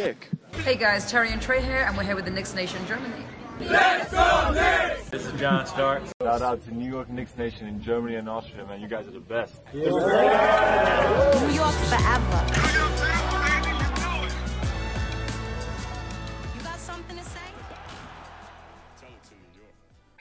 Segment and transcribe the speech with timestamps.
[0.00, 0.30] dick.
[0.64, 3.22] Hey guys, Terry and Trey here, and we're here with the Knicks Nation Germany.
[3.60, 5.10] Let's go Knicks!
[5.10, 6.02] This is John Stark.
[6.22, 8.80] Shout out to New York Knicks Nation in Germany and Austria, man.
[8.80, 9.60] You guys are the best.
[9.74, 9.82] New
[11.52, 12.69] York forever.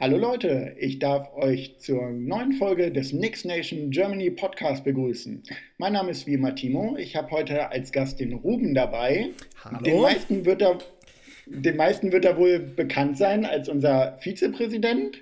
[0.01, 5.43] Hallo Leute, ich darf euch zur neuen Folge des Knicks Nation Germany Podcast begrüßen.
[5.77, 6.95] Mein Name ist wie immer Timo.
[6.95, 9.31] Ich habe heute als Gast den Ruben dabei.
[9.61, 9.79] Hallo.
[9.79, 10.77] Den meisten wird er,
[11.47, 15.17] den meisten wird er wohl bekannt sein als unser Vizepräsident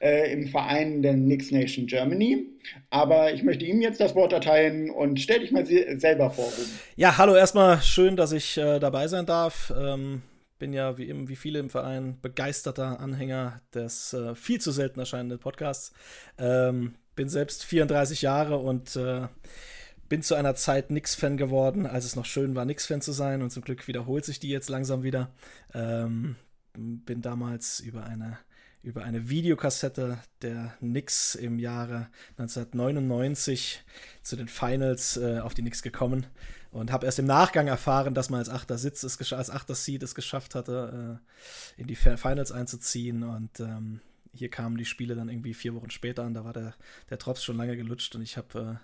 [0.00, 2.46] äh, im Verein der Knicks Nation Germany.
[2.88, 6.46] Aber ich möchte ihm jetzt das Wort erteilen und stell dich mal se selber vor,
[6.46, 6.80] Ruben.
[6.96, 9.70] Ja, hallo erstmal, schön, dass ich äh, dabei sein darf.
[9.78, 10.22] Ähm,
[10.64, 15.38] bin ja wie, wie viele im Verein begeisterter Anhänger des äh, viel zu selten erscheinenden
[15.38, 15.92] Podcasts.
[16.38, 19.28] Ähm, bin selbst 34 Jahre und äh,
[20.08, 23.42] bin zu einer Zeit Nix-Fan geworden, als es noch schön war, Nix-Fan zu sein.
[23.42, 25.28] Und zum Glück wiederholt sich die jetzt langsam wieder.
[25.74, 26.36] Ähm,
[26.72, 28.38] bin damals über eine,
[28.82, 32.08] über eine Videokassette der Knicks im Jahre
[32.38, 33.84] 1999
[34.22, 36.24] zu den Finals äh, auf die Knicks gekommen
[36.74, 40.02] und habe erst im Nachgang erfahren, dass man als achter Sitz es als achter Seed
[40.02, 41.20] es geschafft hatte,
[41.78, 43.22] äh, in die Finals einzuziehen.
[43.22, 44.00] Und ähm,
[44.32, 46.34] hier kamen die Spiele dann irgendwie vier Wochen später an.
[46.34, 46.74] Da war der,
[47.10, 48.80] der Drops schon lange gelutscht und ich habe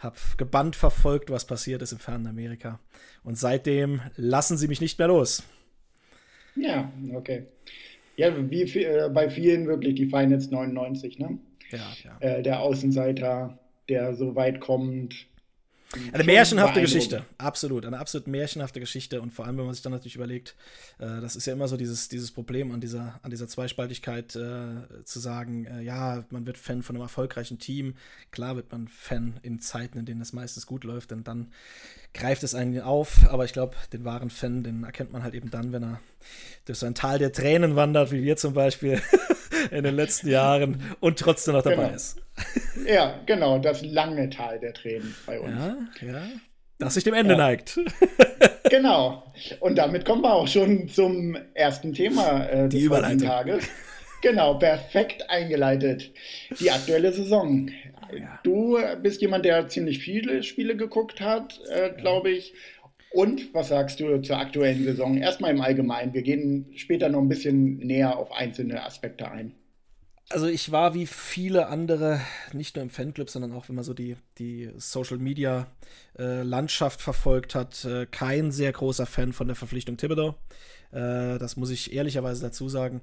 [0.00, 2.80] äh, hab gebannt verfolgt, was passiert ist im fernen Amerika.
[3.22, 5.44] Und seitdem lassen sie mich nicht mehr los.
[6.56, 7.46] Ja, okay.
[8.16, 11.38] Ja, wie äh, bei vielen wirklich die Finals 99, ne?
[11.70, 12.18] Ja, ja.
[12.18, 15.28] Äh, der Außenseiter, der so weit kommt.
[16.12, 17.86] Eine märchenhafte Geschichte, absolut.
[17.86, 19.20] Eine absolut märchenhafte Geschichte.
[19.20, 20.56] Und vor allem, wenn man sich dann natürlich überlegt,
[20.98, 25.04] äh, das ist ja immer so dieses, dieses Problem an dieser, an dieser Zweispaltigkeit, äh,
[25.04, 27.94] zu sagen, äh, ja, man wird Fan von einem erfolgreichen Team.
[28.30, 31.52] Klar wird man Fan in Zeiten, in denen es meistens gut läuft, denn dann
[32.14, 33.28] greift es einen auf.
[33.28, 36.00] Aber ich glaube, den wahren Fan, den erkennt man halt eben dann, wenn er
[36.64, 39.00] durch so ein Tal der Tränen wandert, wie wir zum Beispiel
[39.70, 41.94] in den letzten Jahren und trotzdem noch dabei Genau.
[41.96, 42.16] ist.
[42.86, 45.56] Ja, genau, das lange Tal der Tränen bei uns.
[46.00, 46.22] Ja, ja.
[46.78, 47.38] Das sich dem Ende Ja.
[47.38, 47.78] neigt.
[48.70, 49.32] Genau.
[49.60, 53.28] Und damit kommen wir auch schon zum ersten Thema äh, Die des heutigen Überleitung.
[53.28, 53.64] Tages.
[54.20, 56.10] Genau, perfekt eingeleitet.
[56.60, 57.70] Die aktuelle Saison.
[58.42, 62.52] Du bist jemand, der ziemlich viele Spiele geguckt hat, äh, glaube ich.
[63.12, 65.16] Und was sagst du zur aktuellen Saison?
[65.16, 66.12] Erstmal im Allgemeinen.
[66.12, 69.54] Wir gehen später noch ein bisschen näher auf einzelne Aspekte ein.
[70.30, 72.20] Also ich war wie viele andere,
[72.52, 75.68] nicht nur im Fanclub, sondern auch wenn man so die, die Social Media
[76.18, 80.34] äh, verfolgt hat, äh, kein sehr großer Fan von der Verpflichtung Thibodeau.
[80.90, 83.00] Äh, das muss ich ehrlicherweise dazu sagen.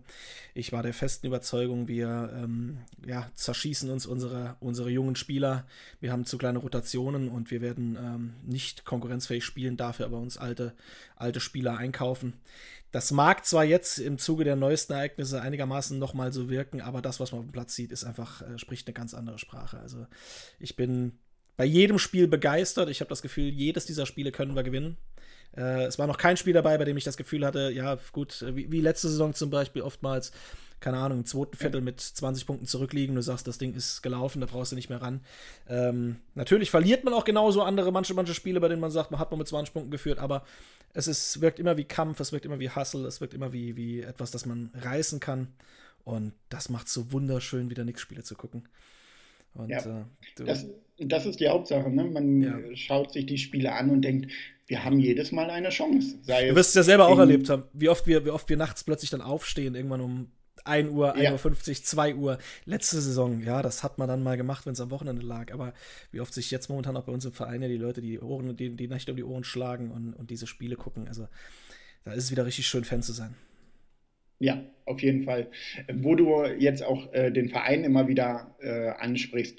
[0.54, 5.66] Ich war der festen Überzeugung, wir ähm, ja, zerschießen uns unsere, unsere jungen Spieler.
[6.00, 10.38] Wir haben zu kleine Rotationen und wir werden ähm, nicht konkurrenzfähig spielen, dafür aber uns
[10.38, 10.74] alte,
[11.16, 12.34] alte Spieler einkaufen.
[12.92, 17.20] Das mag zwar jetzt im Zuge der neuesten Ereignisse einigermaßen nochmal so wirken, aber das,
[17.20, 19.80] was man auf dem Platz sieht, ist einfach, äh, spricht eine ganz andere Sprache.
[19.80, 20.08] Also
[20.60, 21.20] ich bin
[21.58, 22.90] bei jedem Spiel begeistert.
[22.90, 24.98] Ich habe das Gefühl, jedes dieser Spiele können wir gewinnen.
[25.58, 28.42] Äh, es war noch kein Spiel dabei, bei dem ich das Gefühl hatte, ja, gut,
[28.42, 30.32] äh, wie, wie letzte Saison zum Beispiel oftmals,
[30.80, 34.42] keine Ahnung, im zweiten Viertel mit 20 Punkten zurückliegen, du sagst, das Ding ist gelaufen,
[34.42, 35.22] da brauchst du nicht mehr ran.
[35.70, 39.20] Ähm, natürlich verliert man auch genauso andere, manche, manche Spiele, bei denen man sagt, man
[39.20, 40.44] hat man mit 20 Punkten geführt, aber
[40.94, 43.76] es ist, wirkt immer wie Kampf, es wirkt immer wie Hustle, es wirkt immer wie,
[43.76, 45.48] wie etwas, das man reißen kann.
[46.04, 48.68] Und das macht so wunderschön, wieder Nix-Spiele zu gucken.
[49.56, 50.04] Und Ja, äh,
[50.46, 50.66] Das,
[51.00, 51.90] das ist die Hauptsache.
[51.90, 52.06] Ne?
[52.06, 52.76] Man Ja.
[52.76, 54.32] schaut sich die Spiele an und denkt,
[54.68, 56.18] wir haben jedes Mal eine Chance.
[56.24, 58.58] Sei Du wirst es ja selber auch erlebt haben, wie oft wir, wie oft wir
[58.58, 60.32] nachts plötzlich dann aufstehen, irgendwann um
[60.64, 61.32] 1 Uhr, 1 Ja.
[61.34, 62.40] Uhr 50, 2 Uhr.
[62.66, 65.54] Letzte Saison, ja, das hat man dann mal gemacht, wenn es am Wochenende lag.
[65.54, 65.74] Aber
[66.12, 68.56] wie oft sich jetzt momentan auch bei uns im Verein ja die Leute die Ohren,
[68.58, 71.08] die, die Nächte um die Ohren schlagen und, und diese Spiele gucken.
[71.08, 71.28] Also
[72.04, 73.36] da ist es wieder richtig schön, Fan zu sein.
[74.40, 75.50] Ja, auf jeden Fall.
[75.94, 79.58] Wo du jetzt auch äh, den Verein immer wieder äh, ansprichst,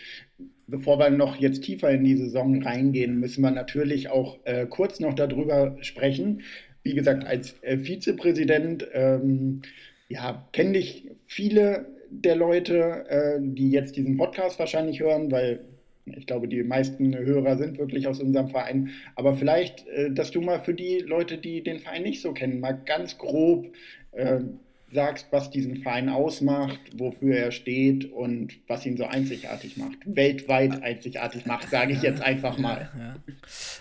[0.66, 5.00] bevor wir noch jetzt tiefer in die Saison reingehen, müssen wir natürlich auch äh, kurz
[5.00, 6.43] noch darüber sprechen.
[6.82, 9.62] Wie gesagt, als äh, Vizepräsident, ähm,
[10.08, 15.64] ja, kennen dich viele der Leute, äh, die jetzt diesen Podcast wahrscheinlich hören, weil
[16.05, 18.90] ich glaube, die meisten Hörer sind wirklich aus unserem Verein.
[19.17, 22.61] Aber vielleicht, äh, dass du mal für die Leute, die den Verein nicht so kennen,
[22.61, 23.67] mal ganz grob
[24.12, 24.40] äh,
[24.93, 29.99] sagst, was diesen Verein ausmacht, wofür er steht und was ihn so einzigartig macht.
[30.05, 32.88] Weltweit einzigartig macht, sage ich jetzt einfach mal.
[32.97, 33.17] Ja.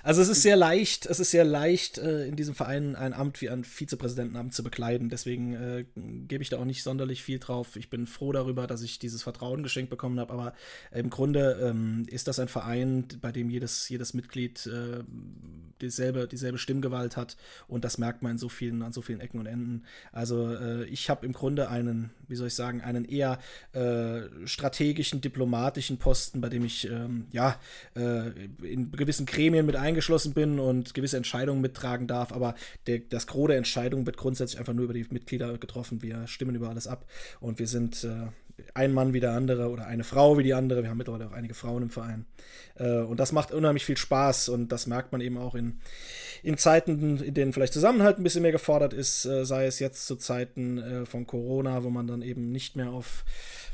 [0.04, 3.42] Also es ist sehr leicht, es ist sehr leicht, äh, in diesem Verein ein Amt
[3.42, 5.10] wie ein Vizepräsidentenamt zu bekleiden.
[5.10, 5.86] Deswegen äh,
[6.28, 7.76] gebe ich da auch nicht sonderlich viel drauf.
[7.76, 10.54] Ich bin froh darüber, dass ich dieses Vertrauen geschenkt bekommen habe, aber
[10.92, 15.04] im Grunde ähm, ist das ein Verein, bei dem jedes, jedes Mitglied äh,
[15.82, 17.38] dieselbe, dieselbe Stimmgewalt hat
[17.68, 19.84] und das merkt man in so vielen, an so vielen Ecken und Enden.
[20.12, 23.38] Also äh, ich habe im Grunde einen, wie soll ich sagen, einen eher
[23.74, 27.60] äh, strategischen, diplomatischen Posten, bei dem ich ähm, ja
[27.98, 28.30] äh,
[28.64, 32.56] in gewissen Gremien mit eingeschlossen bin und gewisse Entscheidungen mittragen darf, aber
[32.88, 36.02] der, das Gros der Entscheidungen wird grundsätzlich einfach nur über die Mitglieder getroffen.
[36.02, 37.06] Wir stimmen über alles ab
[37.42, 38.28] und wir sind äh,
[38.74, 40.82] ein Mann wie der andere oder eine Frau wie die andere.
[40.82, 42.26] Wir haben mittlerweile auch einige Frauen im Verein.
[42.76, 45.82] Äh, und das macht unheimlich viel Spaß und das merkt man eben auch in,
[46.46, 50.06] in Zeiten, in denen vielleicht Zusammenhalt ein bisschen mehr gefordert ist, äh, sei es jetzt
[50.06, 53.26] zu Zeiten äh, von Corona, wo man dann eben nicht mehr auf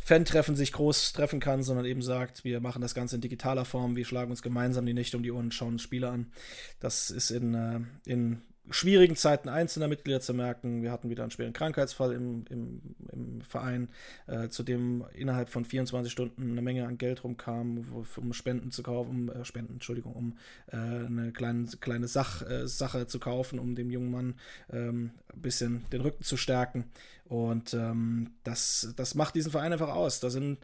[0.04, 3.98] Fan-Treffen sich groß treffen kann, sondern eben sagt, wir machen das Ganze in digitaler Form,
[3.98, 6.32] wir schlagen uns gemeinsam die Nächte um die Ohren und schauen uns Spiele an.
[6.80, 10.84] Das ist in, in schwierigen Zeiten einzelner Mitglieder zu merken.
[10.84, 12.82] Wir hatten wieder einen schweren Krankheitsfall im, im,
[13.12, 13.90] im Verein,
[14.28, 18.84] äh, zu dem innerhalb von 24 Stunden eine Menge an Geld rumkam, um Spenden zu
[18.84, 20.38] kaufen, um äh, Spenden, Entschuldigung, um
[20.68, 24.36] äh, eine kleine, kleine Sach, äh, Sache zu kaufen, um dem jungen Mann
[24.72, 26.86] ähm, ein bisschen den Rücken zu stärken.
[27.26, 30.20] Und ähm, das, das macht diesen Verein einfach aus.
[30.20, 30.58] Da sind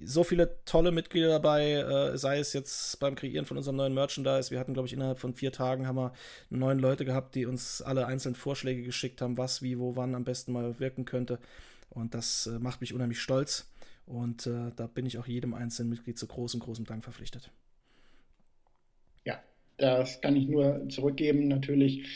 [0.00, 4.50] so viele tolle Mitglieder dabei, äh, sei es jetzt beim Kreieren von unserem neuen Merchandise.
[4.50, 6.12] Wir hatten, glaube ich, innerhalb von vier Tagen haben wir
[6.50, 10.24] neun Leute gehabt, die uns alle einzeln Vorschläge geschickt haben, was, wie, wo, wann am
[10.24, 11.38] besten mal wirken könnte.
[11.90, 13.70] Und das äh, macht mich unheimlich stolz.
[14.06, 17.50] Und äh, da bin ich auch jedem einzelnen Mitglied zu großem, großem Dank verpflichtet.
[19.24, 19.42] Ja,
[19.76, 21.48] das kann ich nur zurückgeben.
[21.48, 22.06] Natürlich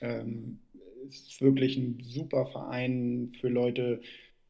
[0.00, 0.60] ähm,
[1.08, 4.00] es ist wirklich ein super Verein für Leute,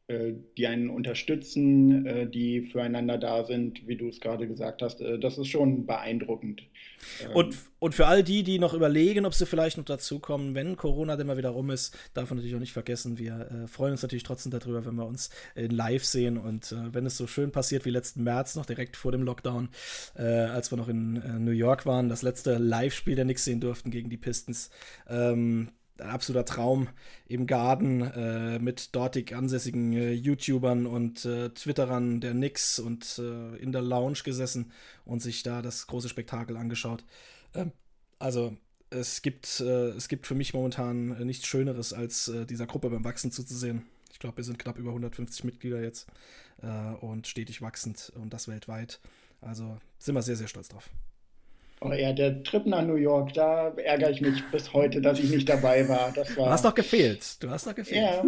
[0.09, 4.99] die einen unterstützen, äh, die füreinander da sind, wie du es gerade gesagt hast.
[4.99, 6.63] Äh, das ist schon beeindruckend.
[7.23, 10.75] Ähm, und, und für all die, die noch überlegen, ob sie vielleicht noch dazukommen, wenn
[10.75, 13.93] Corona denn mal wieder rum ist, darf man natürlich auch nicht vergessen, wir äh, freuen
[13.93, 17.51] uns natürlich trotzdem darüber, wenn wir uns live sehen und äh, wenn es so schön
[17.51, 19.69] passiert wie letzten März, noch direkt vor dem Lockdown,
[20.17, 23.89] äh, als wir noch in New York waren, das letzte Live-Spiel der Knicks sehen durften
[23.89, 24.69] gegen die Pistons.
[25.07, 26.89] Ähm, ein absoluter Traum
[27.27, 33.55] im Garten äh, mit dortig ansässigen äh, YouTubern und äh, Twitterern der Knicks und äh,
[33.57, 34.71] in der Lounge gesessen
[35.05, 37.03] und sich da das große Spektakel angeschaut.
[37.53, 37.71] Ähm,
[38.19, 38.57] also
[38.89, 43.03] es gibt, äh, es gibt für mich momentan nichts Schöneres, als äh, dieser Gruppe beim
[43.03, 43.85] Wachsen zuzusehen.
[44.11, 46.07] Ich glaube, wir sind knapp über 150 Mitglieder jetzt
[47.01, 49.01] und stetig wachsend und das weltweit.
[49.41, 50.89] Also sind wir sehr, sehr stolz drauf.
[51.83, 55.29] Oh ja, der Trip nach New York, da ärgere ich mich bis heute, dass ich
[55.29, 56.11] nicht dabei war.
[56.15, 57.43] Das war du hast doch gefehlt.
[57.43, 58.01] Du hast doch gefehlt.
[58.01, 58.23] Ja,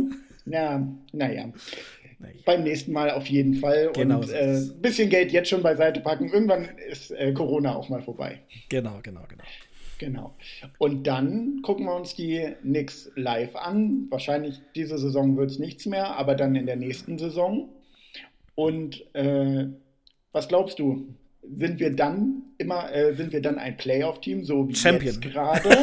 [0.45, 1.51] ja naja.
[2.45, 3.91] Beim nächsten Mal auf jeden Fall.
[3.93, 6.29] Genau und ein äh, bisschen Geld jetzt schon beiseite packen.
[6.29, 8.41] Irgendwann ist äh, Corona auch mal vorbei.
[8.69, 9.43] Genau, genau, genau.
[9.97, 10.35] Genau.
[10.77, 14.07] Und dann gucken wir uns die Knicks live an.
[14.09, 17.69] Wahrscheinlich diese Saison wird es nichts mehr, aber dann in der nächsten Saison.
[18.55, 19.67] Und äh,
[20.31, 21.15] was glaubst du?
[21.57, 25.13] Sind wir dann immer, äh, sind wir dann ein Playoff-Team, so wie Champion.
[25.13, 25.69] jetzt gerade?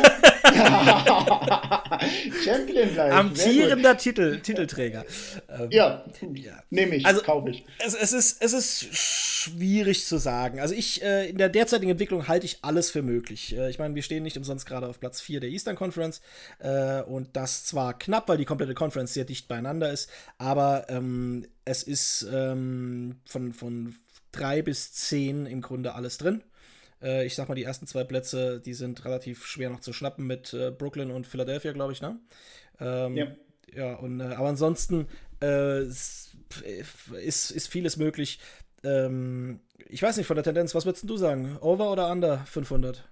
[2.44, 3.12] Champion gleich.
[3.12, 5.04] Amtierender Titel, Titelträger.
[5.48, 6.04] Ähm, ja,
[6.34, 6.62] ja.
[6.70, 7.64] nehme ich, also, kaufe ich.
[7.84, 10.60] Es, es, ist, es ist schwierig zu sagen.
[10.60, 13.56] Also ich, äh, in der derzeitigen Entwicklung halte ich alles für möglich.
[13.56, 16.20] Äh, ich meine, wir stehen nicht umsonst gerade auf Platz 4 der Eastern Conference
[16.58, 21.46] äh, und das zwar knapp, weil die komplette Conference sehr dicht beieinander ist, aber ähm,
[21.64, 23.94] es ist ähm, von, von
[24.32, 26.42] drei bis zehn im Grunde alles drin.
[27.02, 30.26] Äh, ich sag mal, die ersten zwei Plätze, die sind relativ schwer noch zu schnappen
[30.26, 32.18] mit äh, Brooklyn und Philadelphia, glaube ich, ne?
[32.80, 33.26] Ähm, ja.
[33.74, 35.08] Ja, und, äh, aber ansonsten
[35.42, 36.30] äh, ist,
[37.50, 38.38] ist vieles möglich.
[38.84, 41.56] Ähm, ich weiß nicht von der Tendenz, was würdest du sagen?
[41.60, 43.04] Over oder under 500?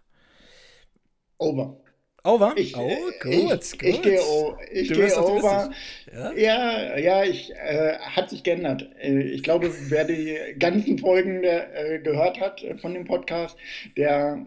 [1.39, 1.81] Over.
[2.23, 2.53] Over?
[2.57, 2.89] Ich, oh,
[3.23, 3.63] gut, ich, gut.
[3.83, 5.71] Ich gehe geh over.
[6.13, 6.33] Ja?
[6.33, 8.91] ja, ja, ich, äh, hat sich geändert.
[9.01, 13.57] Äh, ich glaube, wer die ganzen Folgen äh, gehört hat äh, von dem Podcast,
[13.97, 14.47] der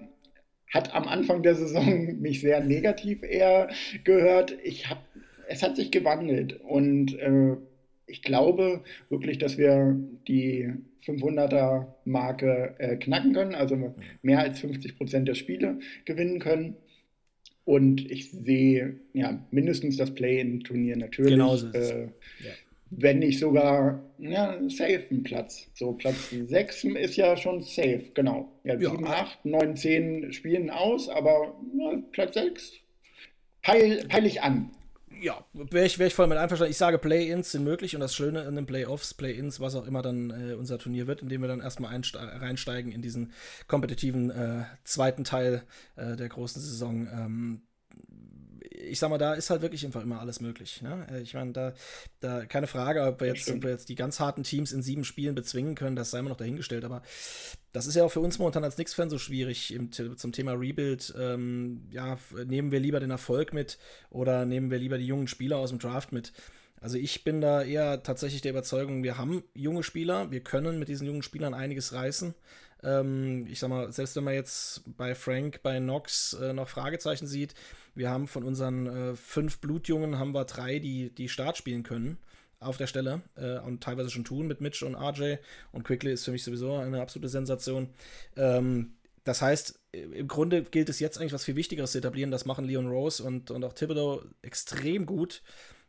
[0.71, 3.69] hat am Anfang der Saison mich sehr negativ eher
[4.03, 4.55] gehört.
[4.63, 5.03] Ich hab,
[5.47, 7.55] es hat sich gewandelt und äh,
[8.05, 10.71] ich glaube wirklich, dass wir die
[11.05, 16.75] 500er Marke äh, knacken können, also mehr als 50 Prozent der Spiele gewinnen können.
[17.65, 21.31] Und ich sehe ja mindestens das Play-in-Turnier natürlich.
[21.31, 22.51] Genau so äh, ja.
[22.95, 25.67] Wenn nicht sogar ja, safe ein Platz.
[25.73, 28.51] So, Platz 6 ist ja schon safe, genau.
[28.63, 32.83] Ja, 7, 8, 9, 10 spielen aus, aber ja, Platz 6
[33.63, 34.69] peil, peil ich an
[35.23, 36.71] ja, wäre ich, wär ich voll mit einverstanden.
[36.71, 40.01] Ich sage, Play-Ins sind möglich und das Schöne in den Playoffs, Play-Ins, was auch immer
[40.01, 43.31] dann äh, unser Turnier wird, indem wir dann erstmal reinsteigen in diesen
[43.67, 45.63] kompetitiven äh, zweiten Teil
[45.95, 47.07] äh, der großen Saison.
[47.07, 47.61] Ähm,
[48.69, 50.81] ich sag mal, da ist halt wirklich einfach immer alles möglich.
[50.81, 51.05] Ne?
[51.11, 51.73] Äh, ich meine, da,
[52.19, 55.03] da keine Frage, ob wir, jetzt, ob wir jetzt die ganz harten Teams in sieben
[55.03, 56.85] Spielen bezwingen können, das sei immer noch dahingestellt.
[56.85, 57.01] Aber
[57.71, 61.13] das ist ja auch für uns momentan als Knicks-Fan so schwierig im, zum Thema Rebuild.
[61.17, 63.77] Ähm, ja, nehmen wir lieber den Erfolg mit
[64.09, 66.31] oder nehmen wir lieber die jungen Spieler aus dem Draft mit?
[66.79, 70.89] Also ich bin da eher tatsächlich der Überzeugung, wir haben junge Spieler, wir können mit
[70.89, 72.33] diesen jungen Spielern einiges reißen.
[72.83, 77.25] Ähm, ich sag mal, selbst wenn man jetzt bei Frank, bei Knox äh, noch Fragezeichen
[77.25, 77.55] sieht,
[77.95, 82.17] wir haben von unseren äh, fünf Blutjungen haben wir drei, die, die Start spielen können
[82.59, 85.35] auf der Stelle äh, und teilweise schon tun mit Mitch und RJ.
[85.71, 87.89] Und Quickly ist für mich sowieso eine absolute Sensation.
[88.35, 92.31] Ähm, das heißt, im Grunde gilt es jetzt eigentlich was viel Wichtigeres zu etablieren.
[92.31, 95.41] Das machen Leon Rose und, und auch Thibodeau extrem gut.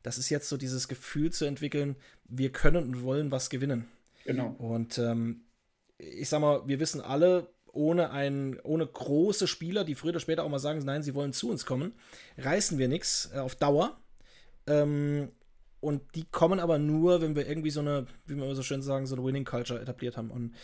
[0.03, 3.89] Das ist jetzt so dieses Gefühl zu entwickeln, wir können und wollen was gewinnen.
[4.25, 4.55] Genau.
[4.59, 5.45] Und ähm,
[5.99, 10.45] ich sag mal, wir wissen alle, ohne, ein, ohne große Spieler, die früher oder später
[10.45, 11.93] auch mal sagen, nein, sie wollen zu uns kommen,
[12.39, 13.97] reißen wir nichts äh, auf Dauer.
[14.67, 15.31] Ähm,
[15.81, 19.07] und die kommen aber nur, wenn wir irgendwie so eine, wie wir so schön sagen,
[19.07, 20.31] so eine Winning Culture etabliert haben.
[20.31, 20.55] Und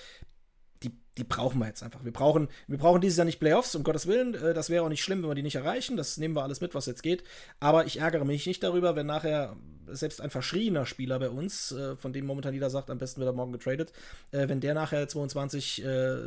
[0.82, 2.04] die, die brauchen wir jetzt einfach.
[2.04, 4.34] Wir brauchen, wir brauchen dieses Jahr nicht Playoffs, um Gottes Willen.
[4.34, 5.96] Äh, das wäre auch nicht schlimm, wenn wir die nicht erreichen.
[5.96, 7.22] Das nehmen wir alles mit, was jetzt geht.
[7.58, 9.56] Aber ich ärgere mich nicht darüber, wenn nachher
[9.87, 13.28] selbst ein verschrieener Spieler bei uns, äh, von dem momentan jeder sagt, am besten wird
[13.28, 13.92] er morgen getradet,
[14.30, 15.82] äh, wenn der nachher 22,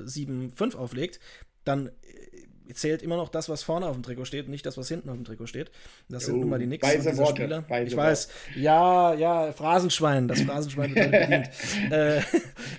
[0.05, 1.19] 7, 5 auflegt,
[1.63, 1.91] dann
[2.74, 5.15] zählt immer noch das, was vorne auf dem Trikot steht, nicht das, was hinten auf
[5.15, 5.72] dem Trikot steht.
[6.10, 7.63] Das sind oh, nun mal die Knicks weise und Worte, Spieler.
[7.86, 11.50] Ich weiß, ja, ja, Phrasenschwein, das Phrasenschwein wird bedient.
[11.91, 12.22] äh,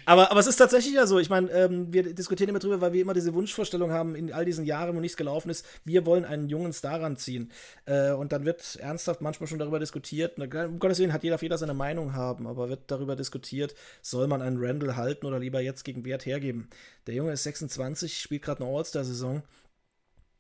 [0.04, 1.18] aber, aber es ist tatsächlich ja so.
[1.18, 4.44] Ich meine, ähm, wir diskutieren immer drüber, weil wir immer diese Wunschvorstellung haben in all
[4.44, 5.66] diesen Jahren, wo nichts gelaufen ist.
[5.84, 7.50] Wir wollen einen jungen Star ranziehen.
[7.86, 10.38] Äh, und dann wird ernsthaft manchmal schon darüber diskutiert.
[10.38, 14.42] Um Gottes Willen hat jeder, jeder seine Meinung haben, aber wird darüber diskutiert, soll man
[14.42, 16.68] einen Randall halten oder lieber jetzt gegen Wert hergeben.
[17.06, 19.42] Der Junge ist 26, spielt gerade eine All-Star-Saison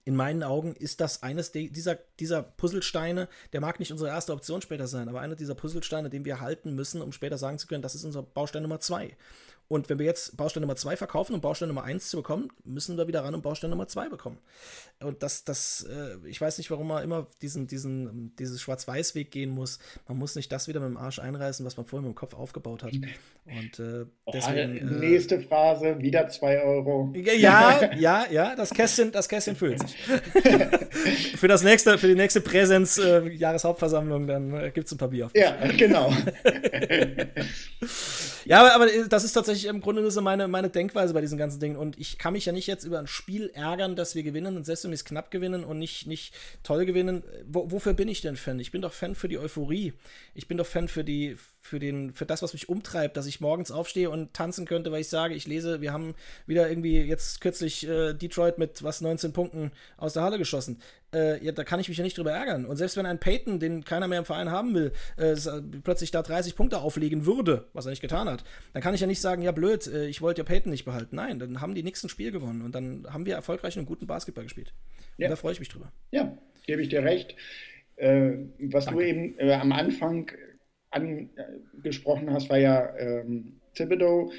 [0.04, 4.60] in meinen Augen ist das eines dieser, dieser Puzzlesteine, der mag nicht unsere erste Option
[4.60, 7.82] später sein, aber einer dieser Puzzlesteine, den wir halten müssen, um später sagen zu können,
[7.82, 9.16] das ist unser Baustein Nummer zwei.
[9.68, 12.96] Und wenn wir jetzt Baustein Nummer 2 verkaufen, um Baustein Nummer 1 zu bekommen, müssen
[12.98, 14.38] wir wieder ran, um Baustein Nummer 2 bekommen.
[15.00, 19.50] Und das, das, äh, ich weiß nicht, warum man immer diesen, diesen, dieses Schwarz-Weiß-Weg gehen
[19.50, 19.78] muss.
[20.06, 22.34] Man muss nicht das wieder mit dem Arsch einreißen, was man vorher mit dem Kopf
[22.34, 22.92] aufgebaut hat.
[22.92, 24.90] Und äh, deswegen.
[24.90, 27.12] Oh, nächste Phrase, wieder 2 Euro.
[27.14, 29.96] Ja, ja, ja, das Kästchen, das Kästchen füllt sich.
[31.36, 35.26] für das nächste, für die nächste Präsenz-Jahreshauptversammlung, äh, dann äh, gibt es ein paar Bier
[35.26, 35.32] auf.
[35.34, 36.12] Ja, genau.
[38.44, 41.60] ja, aber, aber das ist tatsächlich im Grunde so meine, meine Denkweise bei diesen ganzen
[41.60, 41.76] Dingen.
[41.76, 44.64] Und ich kann mich ja nicht jetzt über ein Spiel ärgern, dass wir gewinnen und
[44.64, 47.22] selbst wenn wir es knapp gewinnen und nicht, nicht toll gewinnen.
[47.46, 48.60] Wo, wofür bin ich denn Fan?
[48.60, 49.94] Ich bin doch Fan für die Euphorie.
[50.34, 53.40] Ich bin doch Fan für die, für den, für das, was mich umtreibt, dass ich
[53.40, 56.14] morgens aufstehe und tanzen könnte, weil ich sage, ich lese, wir haben
[56.46, 60.82] wieder irgendwie jetzt kürzlich äh, Detroit mit was 19 Punkten aus der Halle geschossen.
[61.14, 62.66] Äh, ja, da kann ich mich ja nicht drüber ärgern.
[62.66, 65.36] Und selbst wenn ein Peyton, den keiner mehr im Verein haben will, äh,
[65.82, 68.44] plötzlich da 30 Punkte auflegen würde, was er nicht getan hat,
[68.74, 71.16] dann kann ich ja nicht sagen, ja blöd, äh, ich wollte ja Peyton nicht behalten.
[71.16, 74.44] Nein, dann haben die nächsten Spiel gewonnen und dann haben wir erfolgreich und guten Basketball
[74.44, 74.74] gespielt.
[75.16, 75.28] Ja.
[75.28, 75.90] Und da freue ich mich drüber.
[76.10, 77.34] Ja, gebe ich dir recht.
[77.96, 79.00] Äh, was Danke.
[79.00, 80.30] du eben äh, am Anfang
[80.94, 84.30] angesprochen hast, war ja ähm, Thibodeau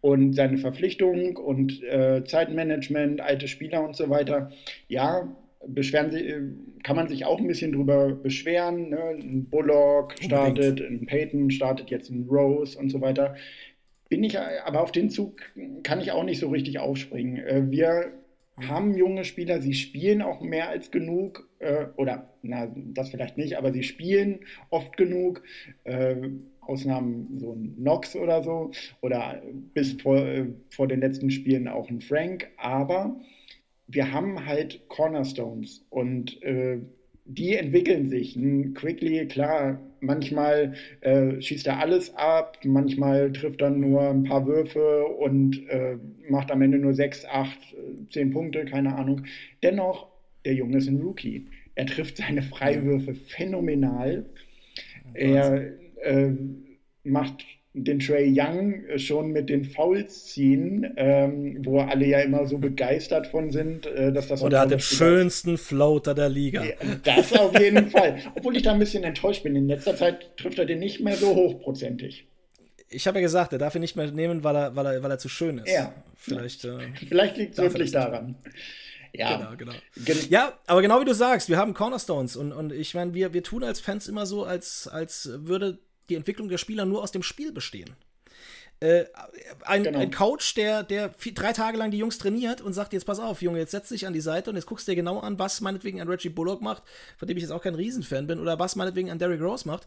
[0.00, 4.50] und seine Verpflichtung und äh, Zeitmanagement, alte Spieler und so weiter.
[4.88, 5.28] Ja,
[5.66, 6.42] beschweren sie, äh,
[6.82, 8.90] kann man sich auch ein bisschen drüber beschweren.
[8.90, 9.18] Ne?
[9.20, 13.34] Ein Bullock startet, ein Peyton startet jetzt ein Rose und so weiter.
[14.08, 15.40] Bin ich, aber auf den Zug
[15.82, 17.38] kann ich auch nicht so richtig aufspringen.
[17.38, 18.12] Äh, wir
[18.56, 23.56] haben junge Spieler, sie spielen auch mehr als genug, äh, oder na, das vielleicht nicht,
[23.56, 25.42] aber sie spielen oft genug.
[25.84, 26.16] Äh,
[26.60, 29.40] Ausnahmen so ein Knox oder so, oder
[29.74, 33.16] bis vor, äh, vor den letzten Spielen auch ein Frank, aber
[33.86, 36.78] wir haben halt Cornerstones und äh,
[37.24, 38.36] die entwickeln sich.
[38.36, 44.46] Ein Quickly, klar, manchmal äh, schießt er alles ab, manchmal trifft er nur ein paar
[44.46, 45.98] Würfe und äh,
[46.28, 47.58] macht am Ende nur sechs, acht,
[48.10, 49.24] zehn Punkte, keine Ahnung.
[49.62, 50.08] Dennoch,
[50.46, 51.46] der Junge ist ein Rookie.
[51.74, 54.24] Er trifft seine Freiwürfe phänomenal.
[55.12, 55.72] Er
[56.02, 56.30] äh,
[57.04, 62.56] macht den Trey Young schon mit den Fouls ziehen, ähm, wo alle ja immer so
[62.68, 64.40] begeistert von sind, äh, dass das.
[64.40, 66.64] Und er hat den schönsten Floater der Liga.
[66.64, 66.74] Ja,
[67.04, 68.18] das auf jeden Fall.
[68.34, 69.54] Obwohl ich da ein bisschen enttäuscht bin.
[69.56, 72.26] In letzter Zeit trifft er den nicht mehr so hochprozentig.
[72.88, 75.10] Ich habe ja gesagt, er darf ihn nicht mehr nehmen, weil er, weil er, weil
[75.10, 75.70] er zu schön ist.
[75.70, 75.92] Ja.
[76.16, 78.36] Vielleicht, äh, Vielleicht liegt es wirklich daran.
[79.18, 79.36] Ja.
[79.36, 79.72] Genau, genau.
[79.96, 83.32] Gen ja, aber genau wie du sagst, wir haben Cornerstones und, und ich meine, wir,
[83.32, 87.12] wir tun als Fans immer so, als, als würde die Entwicklung der Spieler nur aus
[87.12, 87.96] dem Spiel bestehen.
[88.80, 89.06] Äh,
[89.64, 89.98] ein, genau.
[89.98, 93.18] ein, Coach, der, der vier, drei Tage lang die Jungs trainiert und sagt, jetzt pass
[93.18, 95.38] auf, Junge, jetzt setz dich an die Seite und jetzt guckst du dir genau an,
[95.38, 96.82] was meinetwegen ein Reggie Bullock macht,
[97.16, 99.86] von dem ich jetzt auch kein Riesenfan bin, oder was meinetwegen ein Derrick Rose macht.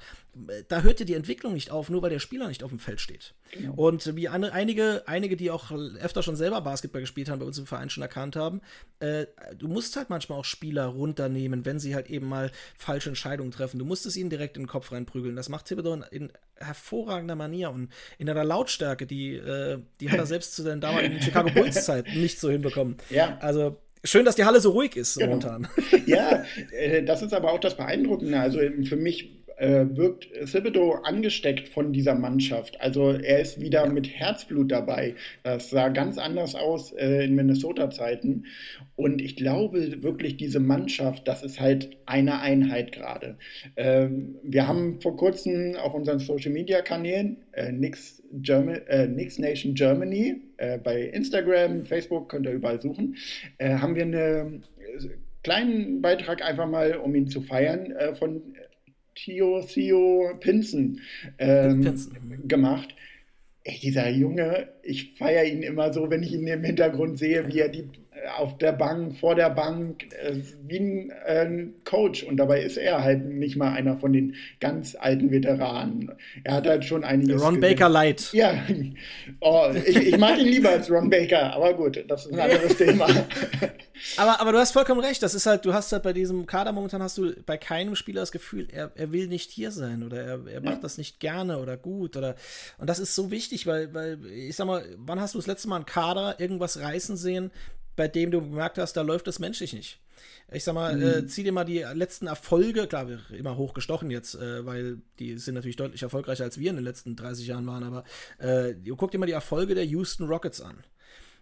[0.69, 2.99] Da hört dir die Entwicklung nicht auf, nur weil der Spieler nicht auf dem Feld
[2.99, 3.35] steht.
[3.51, 3.73] Genau.
[3.75, 7.59] Und wie eine, einige, einige, die auch öfter schon selber Basketball gespielt haben, bei uns
[7.59, 8.61] im Verein schon erkannt haben,
[8.99, 13.51] äh, du musst halt manchmal auch Spieler runternehmen, wenn sie halt eben mal falsche Entscheidungen
[13.51, 13.77] treffen.
[13.77, 15.35] Du musst es ihnen direkt in den Kopf reinprügeln.
[15.35, 20.19] Das macht Thibodeau in, in hervorragender Manier und in einer Lautstärke, die, äh, die hat
[20.19, 22.97] er selbst zu den damaligen Chicago Bulls Zeiten nicht so hinbekommen.
[23.09, 23.37] Ja.
[23.41, 25.35] Also Schön, dass die Halle so ruhig ist genau.
[25.35, 25.67] momentan.
[26.05, 28.39] Ja, äh, das ist aber auch das Beeindruckende.
[28.39, 32.79] Also für mich äh, wirkt Thibodeau angesteckt von dieser Mannschaft.
[32.81, 35.15] Also er ist wieder mit Herzblut dabei.
[35.43, 38.45] Das sah ganz anders aus äh, in Minnesota-Zeiten.
[38.95, 43.37] Und ich glaube wirklich, diese Mannschaft, das ist halt eine Einheit gerade.
[43.75, 50.77] Ähm, wir haben vor kurzem auf unseren Social-Media-Kanälen äh, Nix, äh, Nix Nation Germany äh,
[50.77, 53.15] bei Instagram, Facebook, könnt ihr überall suchen,
[53.57, 55.09] äh, haben wir einen äh,
[55.43, 58.41] kleinen Beitrag einfach mal, um ihn zu feiern, äh, von
[59.15, 60.99] Theo, Theo Pinson,
[61.37, 62.47] ähm, Pinson.
[62.47, 62.95] gemacht.
[63.63, 67.59] Ey, dieser Junge, ich feiere ihn immer so, wenn ich ihn im Hintergrund sehe, wie
[67.59, 67.89] er die
[68.37, 70.35] auf der Bank, vor der Bank, äh,
[70.67, 72.23] wie ein äh, Coach.
[72.23, 76.11] Und dabei ist er halt nicht mal einer von den ganz alten Veteranen.
[76.43, 77.41] Er hat halt schon einiges.
[77.41, 77.61] Ron gesehen.
[77.61, 78.29] Baker Light.
[78.33, 78.53] Ja,
[79.39, 82.77] oh, ich, ich, mag ihn lieber als Ron Baker, aber gut, das ist ein anderes
[82.77, 83.07] Thema.
[84.17, 85.21] aber, aber du hast vollkommen recht.
[85.23, 88.21] Das ist halt, du hast halt bei diesem Kader momentan hast du bei keinem Spieler
[88.21, 90.81] das Gefühl, er, er will nicht hier sein oder er, er macht ja.
[90.81, 92.17] das nicht gerne oder gut.
[92.17, 92.35] Oder,
[92.77, 95.67] und das ist so wichtig, weil, weil ich sag mal, wann hast du das letzte
[95.67, 97.51] Mal einen Kader irgendwas reißen sehen,
[97.99, 99.99] bei dem du bemerkt hast, da läuft es menschlich nicht.
[100.53, 101.03] Ich sag mal, mhm.
[101.03, 105.37] äh, zieh dir mal die letzten Erfolge, klar, wir immer hochgestochen jetzt, äh, weil die
[105.37, 108.05] sind natürlich deutlich erfolgreicher als wir in den letzten 30 Jahren waren, aber
[108.37, 110.77] äh, guck dir mal die Erfolge der Houston Rockets an.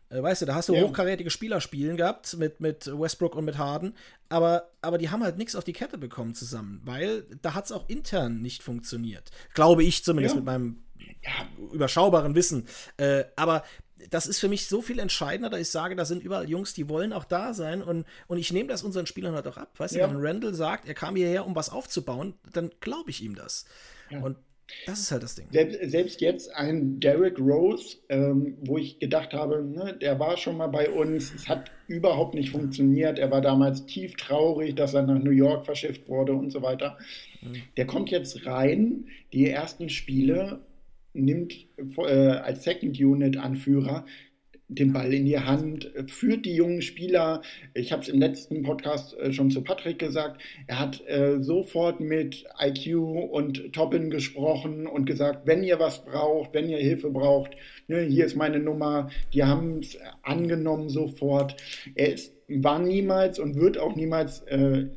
[0.10, 0.82] Äh, weißt du, da hast du ja.
[0.82, 3.94] hochkarätige Spieler spielen gehabt mit, mit Westbrook und mit Harden,
[4.28, 7.72] aber, aber die haben halt nichts auf die Kette bekommen zusammen, weil da hat es
[7.72, 9.30] auch intern nicht funktioniert.
[9.54, 10.40] Glaube ich zumindest ja.
[10.40, 10.84] mit meinem
[11.22, 11.32] ja,
[11.72, 12.68] überschaubaren Wissen.
[12.98, 13.64] Äh, aber
[14.10, 16.90] das ist für mich so viel entscheidender, dass ich sage, da sind überall Jungs, die
[16.90, 19.72] wollen auch da sein und, und ich nehme das unseren Spielern halt auch ab.
[19.78, 20.08] Weißt ja.
[20.08, 23.66] du, wenn Randall sagt, er kam hierher, um was aufzubauen, dann glaube ich ihm das.
[24.10, 24.22] Ja.
[24.22, 24.38] Und
[24.86, 25.48] das ist halt das Ding.
[25.52, 30.58] Selbst, selbst jetzt ein Derrick Rose, ähm, wo ich gedacht habe, ne, der war schon
[30.58, 33.18] mal bei uns, es hat überhaupt nicht funktioniert.
[33.18, 36.98] Er war damals tief traurig, dass er nach New York verschifft wurde und so weiter.
[37.42, 37.64] Mhm.
[37.78, 40.60] Der kommt jetzt rein, die ersten Spiele
[41.18, 44.06] nimmt äh, als Second Unit Anführer
[44.70, 47.42] den Ball in die Hand, führt die jungen Spieler.
[47.74, 50.42] Ich habe es im letzten Podcast äh, schon zu Patrick gesagt.
[50.68, 56.54] Er hat äh, sofort mit IQ und Toppin gesprochen und gesagt, wenn ihr was braucht,
[56.54, 57.52] wenn ihr Hilfe braucht,
[57.88, 59.10] ne, hier ist meine Nummer.
[59.34, 61.56] Die haben es angenommen sofort.
[61.96, 64.88] Er ist, war niemals und wird auch niemals äh,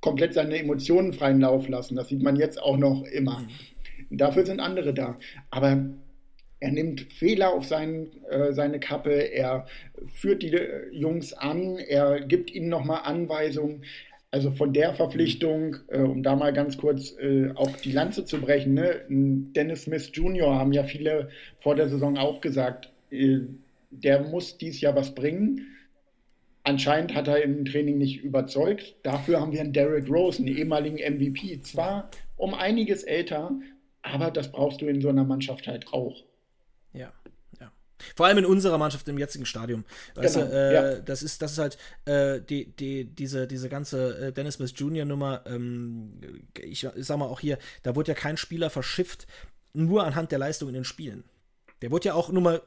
[0.00, 1.96] komplett seine Emotionen freien Lauf lassen.
[1.96, 3.40] Das sieht man jetzt auch noch immer.
[3.40, 3.48] Mhm.
[4.10, 5.18] Dafür sind andere da.
[5.50, 5.84] Aber
[6.60, 9.66] er nimmt Fehler auf sein, äh, seine Kappe, er
[10.12, 13.82] führt die äh, Jungs an, er gibt ihnen nochmal Anweisungen.
[14.32, 18.40] Also von der Verpflichtung, äh, um da mal ganz kurz äh, auch die Lanze zu
[18.40, 19.00] brechen, ne?
[19.08, 20.54] Dennis Smith Jr.
[20.54, 23.38] haben ja viele vor der Saison auch gesagt, äh,
[23.90, 25.66] der muss dies Jahr was bringen.
[26.62, 28.94] Anscheinend hat er im Training nicht überzeugt.
[29.02, 31.62] Dafür haben wir einen Derrick Rose, einen ehemaligen MVP.
[31.62, 33.50] Zwar um einiges älter,
[34.02, 36.24] aber das brauchst du in so einer Mannschaft halt auch.
[36.92, 37.12] Ja,
[37.60, 37.72] ja.
[38.16, 39.84] Vor allem in unserer Mannschaft im jetzigen Stadium.
[40.14, 40.94] Weißt genau, du, äh, ja.
[41.00, 45.04] das, ist, das ist halt äh, die, die, diese, diese ganze äh, Dennis Smith Jr.
[45.04, 45.44] Nummer.
[45.46, 46.20] Ähm,
[46.58, 49.26] ich, ich sag mal auch hier, da wurde ja kein Spieler verschifft,
[49.72, 51.24] nur anhand der Leistung in den Spielen.
[51.82, 52.62] Der wurde ja auch nur mal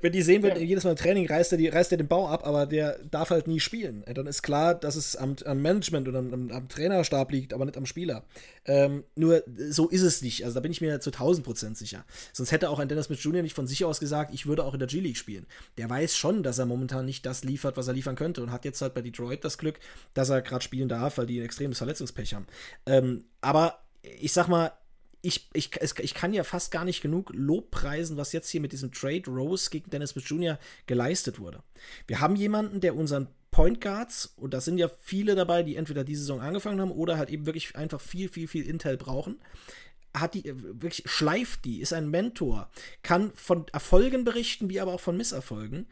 [0.00, 0.62] wenn die sehen, wenn ja.
[0.62, 3.30] jedes Mal im Training reißt er, die, reißt er den Bau ab, aber der darf
[3.30, 4.04] halt nie spielen.
[4.12, 7.76] Dann ist klar, dass es am, am Management oder am, am, Trainerstab liegt, aber nicht
[7.76, 8.24] am Spieler.
[8.64, 10.44] Ähm, nur so ist es nicht.
[10.44, 12.04] Also da bin ich mir zu 1000 Prozent sicher.
[12.32, 13.42] Sonst hätte auch ein Dennis Smith Jr.
[13.42, 15.46] nicht von sich aus gesagt, ich würde auch in der G-League spielen.
[15.76, 18.64] Der weiß schon, dass er momentan nicht das liefert, was er liefern könnte und hat
[18.64, 19.78] jetzt halt bei Detroit das Glück,
[20.14, 22.46] dass er gerade spielen darf, weil die ein extremes Verletzungspech haben.
[22.86, 24.72] Ähm, aber ich sag mal,
[25.20, 28.72] ich, ich, ich kann ja fast gar nicht genug Lob preisen, was jetzt hier mit
[28.72, 30.58] diesem Trade Rose gegen Dennis Smith Jr.
[30.86, 31.62] geleistet wurde.
[32.06, 36.04] Wir haben jemanden, der unseren Point Guards, und da sind ja viele dabei, die entweder
[36.04, 39.40] diese Saison angefangen haben oder halt eben wirklich einfach viel, viel, viel Intel brauchen,
[40.14, 42.70] hat die wirklich schleift die, ist ein Mentor,
[43.02, 45.86] kann von Erfolgen berichten, wie aber auch von Misserfolgen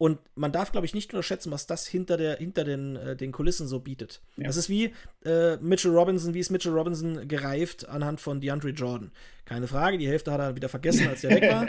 [0.00, 3.32] Und man darf, glaube ich, nicht unterschätzen, was das hinter, der, hinter den, äh, den
[3.32, 4.22] Kulissen so bietet.
[4.38, 4.44] Ja.
[4.46, 4.94] Das ist wie
[5.26, 9.12] äh, Mitchell Robinson, wie ist Mitchell Robinson gereift anhand von DeAndre Jordan.
[9.44, 11.66] Keine Frage, die Hälfte hat er wieder vergessen, als er weg war.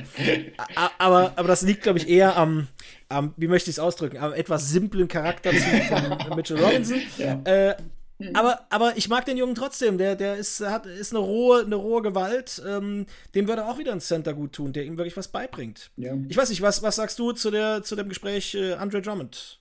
[0.97, 2.69] aber, aber das liegt, glaube ich, eher am,
[3.09, 7.01] am wie möchte ich es ausdrücken, am etwas simplen Charakter von Mitchell Robinson.
[7.17, 7.41] Ja.
[7.43, 7.75] Äh,
[8.21, 8.35] Mhm.
[8.35, 9.97] Aber, aber ich mag den Jungen trotzdem.
[9.97, 12.61] Der, der ist, hat, ist eine rohe, eine rohe Gewalt.
[12.67, 13.05] Ähm,
[13.35, 15.91] dem würde auch wieder ein Center gut tun, der ihm wirklich was beibringt.
[15.97, 16.17] Ja.
[16.29, 19.59] Ich weiß nicht, was, was sagst du zu, der, zu dem Gespräch äh, Andre Drummond?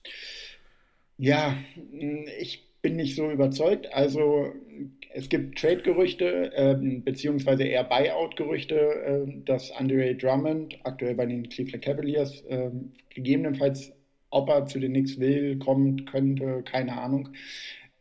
[1.17, 1.55] Ja,
[2.39, 3.93] ich bin nicht so überzeugt.
[3.93, 4.53] Also
[5.13, 11.83] es gibt Trade-Gerüchte, ähm, beziehungsweise eher Buyout-Gerüchte, äh, dass Andre Drummond, aktuell bei den Cleveland
[11.83, 12.71] Cavaliers, äh,
[13.09, 13.91] gegebenenfalls,
[14.29, 17.29] ob er zu den Knicks will, kommt, könnte, keine Ahnung.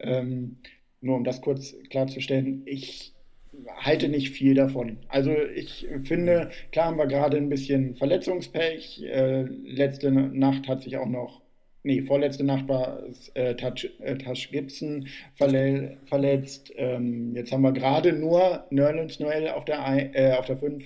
[0.01, 0.57] Ähm,
[1.01, 3.15] nur um das kurz klarzustellen, ich
[3.77, 4.99] halte nicht viel davon.
[5.09, 9.03] Also ich finde, klar haben wir gerade ein bisschen Verletzungspech.
[9.05, 11.43] Äh, letzte Nacht hat sich auch noch,
[11.83, 13.03] nee, vorletzte Nacht war
[13.35, 14.17] äh, Touch, äh,
[14.51, 16.73] Gibson verle verletzt.
[16.77, 20.85] Ähm, jetzt haben wir gerade nur Nerlens Noel auf der, äh, auf der 5.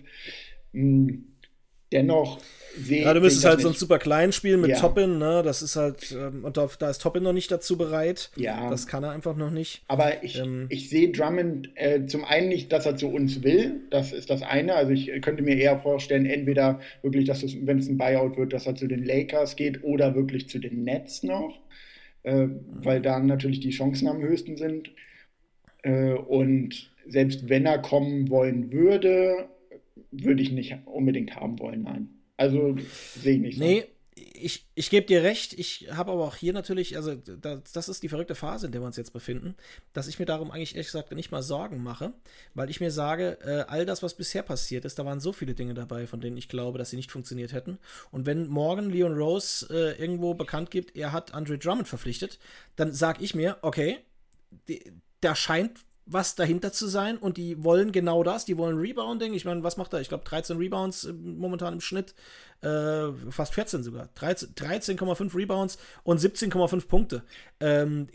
[1.93, 2.41] Dennoch
[2.77, 4.81] sehe Ja, du müsstest halt so ein super klein spielen mit ja.
[4.81, 5.43] Toppin, ne?
[5.45, 8.31] Das ist halt, ähm, und da, da, ist Toppin noch nicht dazu bereit.
[8.37, 8.69] Ja.
[8.71, 9.83] Das kann er einfach noch nicht.
[9.89, 13.83] Aber ich, ähm, ich sehe Drummond äh, zum einen nicht, dass er zu uns will.
[13.91, 14.75] Das ist das eine.
[14.75, 18.53] Also ich könnte mir eher vorstellen, entweder wirklich, dass es, wenn es ein Buyout wird,
[18.53, 21.61] dass er zu den Lakers geht oder wirklich zu den Nets noch.
[22.25, 22.61] Äh, mhm.
[22.83, 24.91] Weil da natürlich die Chancen am höchsten sind.
[25.83, 29.49] Äh, und selbst wenn er kommen wollen würde,
[30.11, 32.09] würde ich nicht unbedingt haben wollen, nein.
[32.37, 32.77] Also
[33.15, 33.65] sehe ich nicht so.
[33.65, 33.85] Nee,
[34.17, 38.03] ich, ich gebe dir recht, ich habe aber auch hier natürlich, also das, das, ist
[38.03, 39.57] die verrückte Phase, in der wir uns jetzt befinden,
[39.93, 42.13] dass ich mir darum eigentlich ehrlich gesagt nicht mal Sorgen mache,
[42.55, 45.55] weil ich mir sage, äh, all das, was bisher passiert ist, da waren so viele
[45.55, 47.79] Dinge dabei, von denen ich glaube, dass sie nicht funktioniert hätten.
[48.13, 52.39] Und wenn morgen Leon Rose äh, irgendwo bekannt gibt, er hat Andre Drummond verpflichtet,
[52.77, 53.99] dann sage ich mir, okay,
[54.69, 59.35] die, da scheint was dahinter zu sein und die wollen genau das, die wollen Rebounding.
[59.35, 60.01] Ich meine, was macht er?
[60.01, 62.15] Ich glaube 13 Rebounds momentan im Schnitt,
[62.61, 64.09] äh, fast 14 sogar.
[64.17, 64.99] 13,5 13
[65.35, 67.23] Rebounds und 17,5 Punkte.
[67.61, 68.09] Ähm,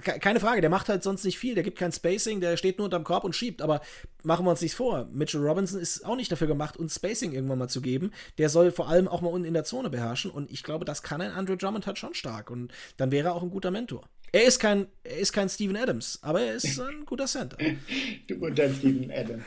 [0.00, 2.86] keine Frage, der macht halt sonst nicht viel, der gibt kein Spacing, der steht nur
[2.86, 3.82] unterm Korb und schiebt, aber
[4.22, 5.08] machen wir uns nichts vor.
[5.12, 8.12] Mitchell Robinson ist auch nicht dafür gemacht, uns Spacing irgendwann mal zu geben.
[8.38, 11.02] Der soll vor allem auch mal unten in der Zone beherrschen und ich glaube, das
[11.02, 14.08] kann ein Andrew Drummond halt schon stark und dann wäre er auch ein guter Mentor.
[14.34, 17.56] Er ist kein, er ist kein Steven Adams, aber er ist ein guter Center.
[18.26, 19.44] du und dein Steven Adams.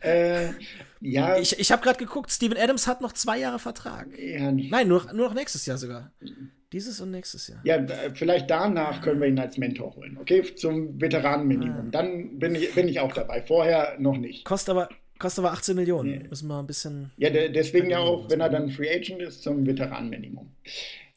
[0.00, 0.52] Äh,
[1.02, 1.36] ja.
[1.36, 4.08] Ich, ich habe gerade geguckt, Steven Adams hat noch zwei Jahre Vertrag.
[4.18, 6.12] Ja, Nein, nur, nur noch nächstes Jahr sogar.
[6.72, 7.60] Dieses und nächstes Jahr.
[7.64, 10.42] Ja, vielleicht danach können wir ihn als Mentor holen, okay?
[10.54, 11.88] Zum Veteranenminimum.
[11.88, 11.90] Ah.
[11.90, 13.42] Dann bin ich, bin ich auch dabei.
[13.42, 14.46] Vorher noch nicht.
[14.46, 16.10] Kostet aber, kostet aber 18 Millionen.
[16.10, 16.28] Nee.
[16.30, 17.10] Müssen wir ein bisschen.
[17.18, 20.50] Ja, deswegen ja auch, wenn er dann Free Agent ist, zum Veteranenminimum.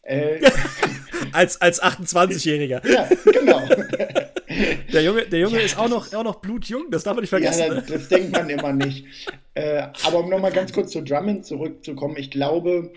[0.05, 0.39] Äh,
[1.33, 2.81] als als 28-Jähriger.
[2.89, 3.61] Ja, genau.
[4.93, 7.29] Der Junge, der Junge ja, ist auch noch, auch noch blutjung, das darf man nicht
[7.29, 7.59] vergessen.
[7.59, 9.05] Ja, das, das denkt man immer nicht.
[9.57, 12.91] Äh, aber um nochmal ganz kurz zu Drummond zurückzukommen, ich glaube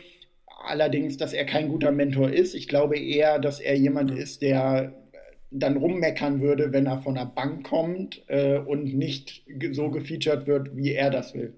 [0.65, 2.53] allerdings, dass er kein guter Mentor ist.
[2.55, 4.93] Ich glaube eher, dass er jemand ist, der
[5.53, 10.77] dann rummeckern würde, wenn er von der Bank kommt äh, und nicht so gefeatured wird,
[10.77, 11.55] wie er das will.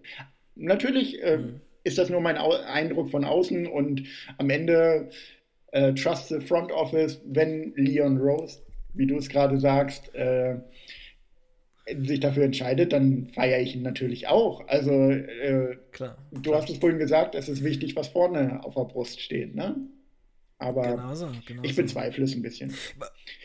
[0.55, 1.61] Natürlich äh, mhm.
[1.83, 4.03] ist das nur mein Au Eindruck von außen und
[4.37, 5.09] am Ende
[5.73, 8.59] äh, Trust the Front Office, wenn Leon Rose,
[8.95, 10.57] wie du es gerade sagst, äh,
[12.03, 14.67] sich dafür entscheidet, dann feiere ich ihn natürlich auch.
[14.69, 16.61] Also, äh, klar, du klar.
[16.61, 19.77] hast es vorhin gesagt, es ist wichtig, was vorne auf der Brust steht, ne?
[20.59, 21.69] Aber genauso, genauso.
[21.69, 22.75] ich bezweifle es ein bisschen.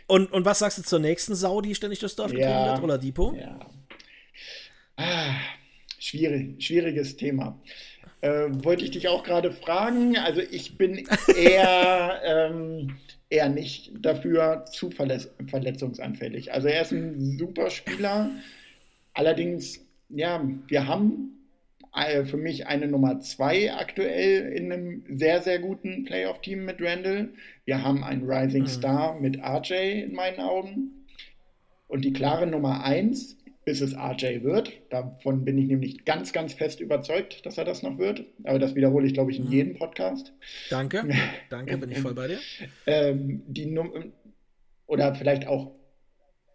[0.05, 2.83] Und, und was sagst du zur nächsten Sau, die ständig durchs Dorf getrieben ja, wird,
[2.83, 3.35] oder Depot?
[3.37, 3.57] Ja.
[4.97, 5.35] Ah,
[5.97, 7.59] schwierig, schwieriges Thema.
[8.21, 10.17] Äh, wollte ich dich auch gerade fragen.
[10.17, 12.95] Also ich bin eher, ähm,
[13.29, 16.53] eher nicht dafür zu verletz verletzungsanfällig.
[16.53, 18.31] Also er ist ein super Spieler.
[19.13, 21.35] Allerdings, ja, wir haben
[21.95, 27.29] äh, für mich eine Nummer zwei aktuell in einem sehr, sehr guten Playoff-Team mit Randall.
[27.63, 28.67] Wir haben einen Rising mhm.
[28.67, 31.05] Star mit RJ in meinen Augen.
[31.87, 34.71] Und die klare Nummer eins bis es RJ wird.
[34.91, 38.23] Davon bin ich nämlich ganz, ganz fest überzeugt, dass er das noch wird.
[38.43, 39.51] Aber das wiederhole ich, glaube ich, in mhm.
[39.51, 40.31] jedem Podcast.
[40.69, 41.03] Danke,
[41.49, 42.39] danke, bin ich voll bei dir.
[42.85, 44.13] Ähm, die Num
[44.85, 45.71] oder vielleicht auch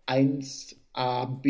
[0.06, 1.46] 1AB,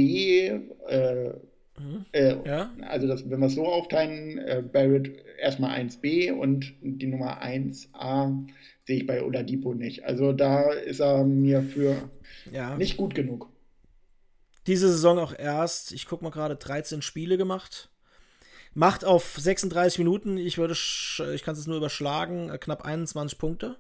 [0.88, 1.32] äh,
[1.78, 2.06] mhm.
[2.12, 2.72] äh, ja.
[2.88, 8.46] also das, wenn wir es so aufteilen, äh, Barrett erstmal 1B und die Nummer 1A
[8.84, 10.04] sehe ich bei Oladipo nicht.
[10.04, 12.10] Also da ist er mir für
[12.50, 12.78] ja.
[12.78, 13.50] nicht gut genug
[14.66, 17.88] diese Saison auch erst, ich gucke mal gerade, 13 Spiele gemacht.
[18.72, 23.76] Macht auf 36 Minuten, ich würde, ich kann es nur überschlagen, äh, knapp 21 Punkte.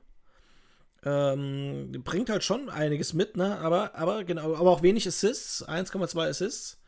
[1.04, 3.58] Ähm, bringt halt schon einiges mit, ne?
[3.58, 6.78] Aber, aber genau, aber auch wenig Assists, 1,2 Assists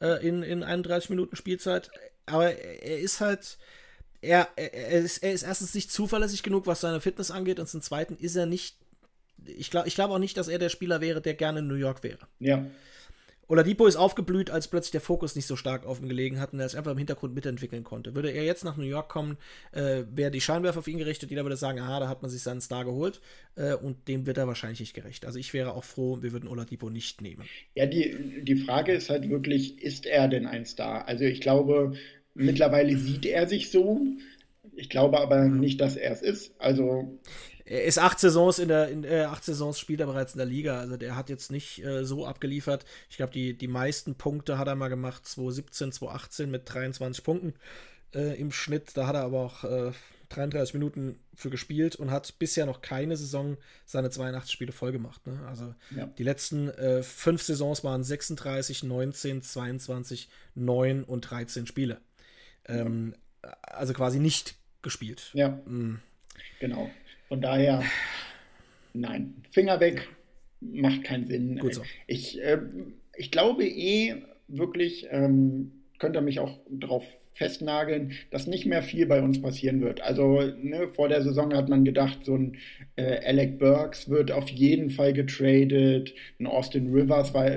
[0.00, 1.90] äh, in, in 31 Minuten Spielzeit.
[2.26, 3.56] Aber er ist halt,
[4.20, 7.80] er, er, ist, er ist erstens nicht zuverlässig genug, was seine Fitness angeht, und zum
[7.80, 8.76] Zweiten ist er nicht,
[9.44, 11.74] ich glaube ich glaub auch nicht, dass er der Spieler wäre, der gerne in New
[11.74, 12.26] York wäre.
[12.40, 12.66] Ja.
[13.48, 16.60] Oladipo ist aufgeblüht, als plötzlich der Fokus nicht so stark auf ihn gelegen hat und
[16.60, 18.14] er es einfach im Hintergrund mitentwickeln konnte.
[18.14, 19.36] Würde er jetzt nach New York kommen,
[19.72, 21.30] äh, wäre die Scheinwerfer auf ihn gerichtet.
[21.30, 23.20] Jeder würde sagen, aha, da hat man sich seinen Star geholt.
[23.56, 25.26] Äh, und dem wird er wahrscheinlich nicht gerecht.
[25.26, 27.44] Also ich wäre auch froh, wir würden Oladipo nicht nehmen.
[27.74, 31.06] Ja, die, die Frage ist halt wirklich, ist er denn ein Star?
[31.06, 31.92] Also ich glaube,
[32.34, 34.00] mittlerweile sieht er sich so.
[34.76, 36.54] Ich glaube aber nicht, dass er es ist.
[36.58, 37.18] Also
[37.66, 40.46] er ist acht Saisons in der, in, äh, acht Saisons spielt er bereits in der
[40.46, 40.80] Liga.
[40.80, 42.84] Also der hat jetzt nicht äh, so abgeliefert.
[43.08, 47.54] Ich glaube, die, die meisten Punkte hat er mal gemacht, 2017, 2018 mit 23 Punkten
[48.14, 48.90] äh, im Schnitt.
[48.94, 49.64] Da hat er aber auch
[50.28, 54.92] 33 äh, Minuten für gespielt und hat bisher noch keine Saison seine 82 Spiele voll
[54.92, 55.26] gemacht.
[55.26, 55.40] Ne?
[55.48, 56.06] Also ja.
[56.06, 62.02] die letzten äh, fünf Saisons waren 36, 19, 22, 9 und 13 Spiele.
[62.66, 63.56] Ähm, ja.
[63.62, 65.30] Also quasi nicht gespielt.
[65.32, 65.60] Ja.
[65.64, 66.00] Mhm.
[66.60, 66.90] Genau.
[67.34, 67.82] Von daher,
[68.92, 70.08] nein, Finger weg,
[70.60, 71.58] macht keinen Sinn.
[71.58, 71.82] Gut so.
[72.06, 72.58] Ich, äh,
[73.16, 79.06] ich glaube eh wirklich, ähm, könnt ihr mich auch darauf festnageln, dass nicht mehr viel
[79.06, 80.00] bei uns passieren wird.
[80.00, 82.56] Also ne, vor der Saison hat man gedacht, so ein
[82.94, 87.50] äh, Alec Burks wird auf jeden Fall getradet, ein Austin Rivers war,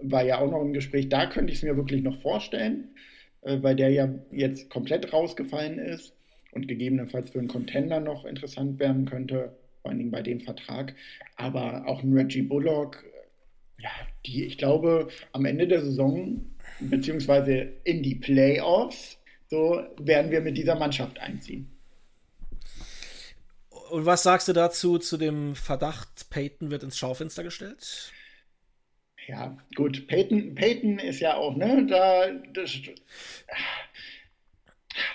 [0.00, 1.10] war ja auch noch im Gespräch.
[1.10, 2.94] Da könnte ich es mir wirklich noch vorstellen,
[3.42, 6.13] äh, weil der ja jetzt komplett rausgefallen ist
[6.54, 10.94] und gegebenenfalls für einen Contender noch interessant werden könnte, vor allen Dingen bei dem Vertrag.
[11.36, 13.04] Aber auch ein Reggie Bullock,
[13.78, 13.90] ja,
[14.24, 16.44] die, ich glaube, am Ende der Saison,
[16.80, 19.18] beziehungsweise in die Playoffs,
[19.50, 21.70] so werden wir mit dieser Mannschaft einziehen.
[23.90, 28.12] Und was sagst du dazu, zu dem Verdacht, Peyton wird ins Schaufenster gestellt?
[29.26, 32.72] Ja, gut, Peyton, Peyton ist ja auch, ne, da, das,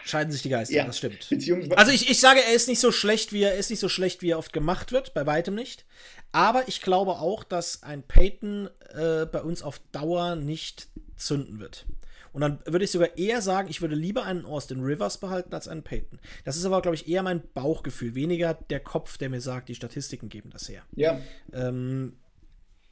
[0.04, 1.28] Scheiden sich die Geister, ja, das stimmt.
[1.76, 4.22] Also ich, ich sage, er ist nicht so schlecht, wie er ist nicht so schlecht,
[4.22, 5.86] wie er oft gemacht wird, bei weitem nicht.
[6.32, 11.86] Aber ich glaube auch, dass ein Peyton äh, bei uns auf Dauer nicht zünden wird.
[12.32, 15.68] Und dann würde ich sogar eher sagen, ich würde lieber einen Austin Rivers behalten als
[15.68, 16.20] einen Peyton.
[16.46, 19.76] Das ist aber, glaube ich, eher mein Bauchgefühl, weniger der Kopf, der mir sagt, die
[19.76, 20.84] Statistiken geben das her.
[20.96, 21.20] Ja.
[21.54, 22.18] Ähm,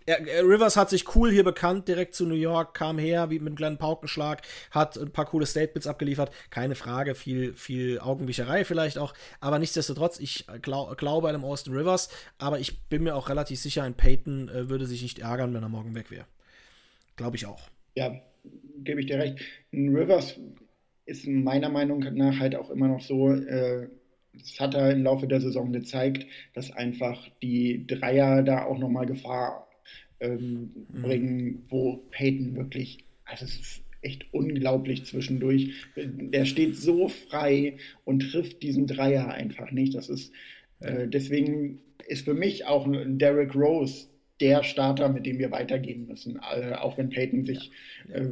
[0.08, 3.56] Rivers hat sich cool hier bekannt, direkt zu New York, kam her wie mit einem
[3.58, 4.42] kleinen Paukenschlag,
[4.72, 6.32] hat ein paar coole Statements abgeliefert.
[6.50, 9.14] Keine Frage, viel, viel Augenwischerei vielleicht auch.
[9.42, 13.84] Aber nichtsdestotrotz, ich glaub, glaube einem Austin Rivers, aber ich bin mir auch relativ sicher,
[13.84, 16.26] ein Peyton äh, würde sich nicht ärgern, wenn er morgen weg wäre.
[17.18, 17.70] Glaube ich auch.
[17.96, 18.16] Ja,
[18.84, 19.40] gebe ich dir recht.
[19.74, 20.40] Ein Rivers
[21.06, 23.90] ist meiner Meinung nach halt auch immer noch so, äh,
[24.34, 29.06] das hat er im Laufe der Saison gezeigt, dass einfach die Dreier da auch nochmal
[29.06, 29.67] Gefahr
[30.20, 31.02] ähm, mhm.
[31.02, 35.74] bringen, wo Peyton wirklich, also es ist echt unglaublich zwischendurch.
[35.96, 39.96] Der steht so frei und trifft diesen Dreier einfach nicht.
[39.96, 40.32] Das ist
[40.80, 44.08] äh, deswegen ist für mich auch ein Derrick Rose
[44.40, 46.40] der Starter, mit dem wir weitergehen müssen.
[46.54, 47.72] Äh, auch wenn Peyton sich
[48.08, 48.18] ja.
[48.18, 48.30] äh,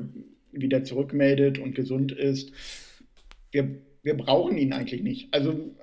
[0.52, 2.52] wieder zurückmeldet und gesund ist.
[3.52, 5.34] Wir, wir brauchen ihn eigentlich nicht.
[5.34, 5.76] Also,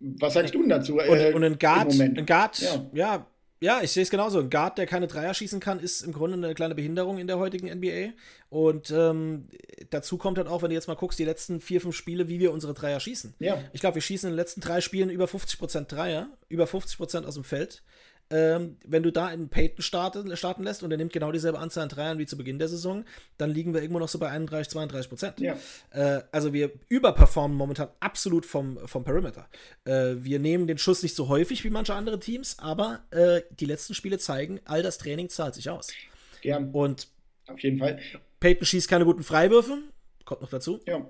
[0.00, 0.98] was sagst du dazu?
[0.98, 2.90] Und, äh, und ein Guard, ein Guard ja.
[2.94, 3.26] ja
[3.60, 4.40] ja, ich sehe es genauso.
[4.40, 7.38] Ein Guard, der keine Dreier schießen kann, ist im Grunde eine kleine Behinderung in der
[7.38, 8.12] heutigen NBA.
[8.50, 9.48] Und ähm,
[9.90, 12.38] dazu kommt halt auch, wenn du jetzt mal guckst, die letzten vier, fünf Spiele, wie
[12.38, 13.34] wir unsere Dreier schießen.
[13.38, 13.62] Ja.
[13.72, 17.34] Ich glaube, wir schießen in den letzten drei Spielen über 50% Dreier, über 50% aus
[17.34, 17.82] dem Feld
[18.30, 21.84] ähm, wenn du da einen Peyton starten, starten lässt und er nimmt genau dieselbe Anzahl
[21.84, 23.04] an Dreiern wie zu Beginn der Saison,
[23.38, 25.40] dann liegen wir irgendwo noch so bei 31, 32 Prozent.
[25.40, 25.56] Ja.
[25.90, 29.48] Äh, also wir überperformen momentan absolut vom, vom Perimeter.
[29.84, 33.66] Äh, wir nehmen den Schuss nicht so häufig wie manche andere Teams, aber äh, die
[33.66, 35.88] letzten Spiele zeigen, all das Training zahlt sich aus.
[36.42, 36.58] Ja.
[36.58, 37.08] Und
[37.46, 38.00] auf jeden Fall.
[38.40, 39.78] Peyton schießt keine guten Freiwürfe,
[40.24, 40.80] kommt noch dazu.
[40.86, 41.08] Ja.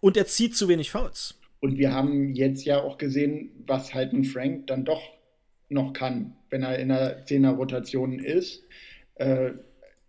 [0.00, 1.38] Und er zieht zu wenig Fouls.
[1.60, 5.15] Und wir haben jetzt ja auch gesehen, was halt ein Frank dann doch
[5.68, 8.64] noch kann, wenn er in der 10er Rotation ist.
[9.16, 9.52] Äh,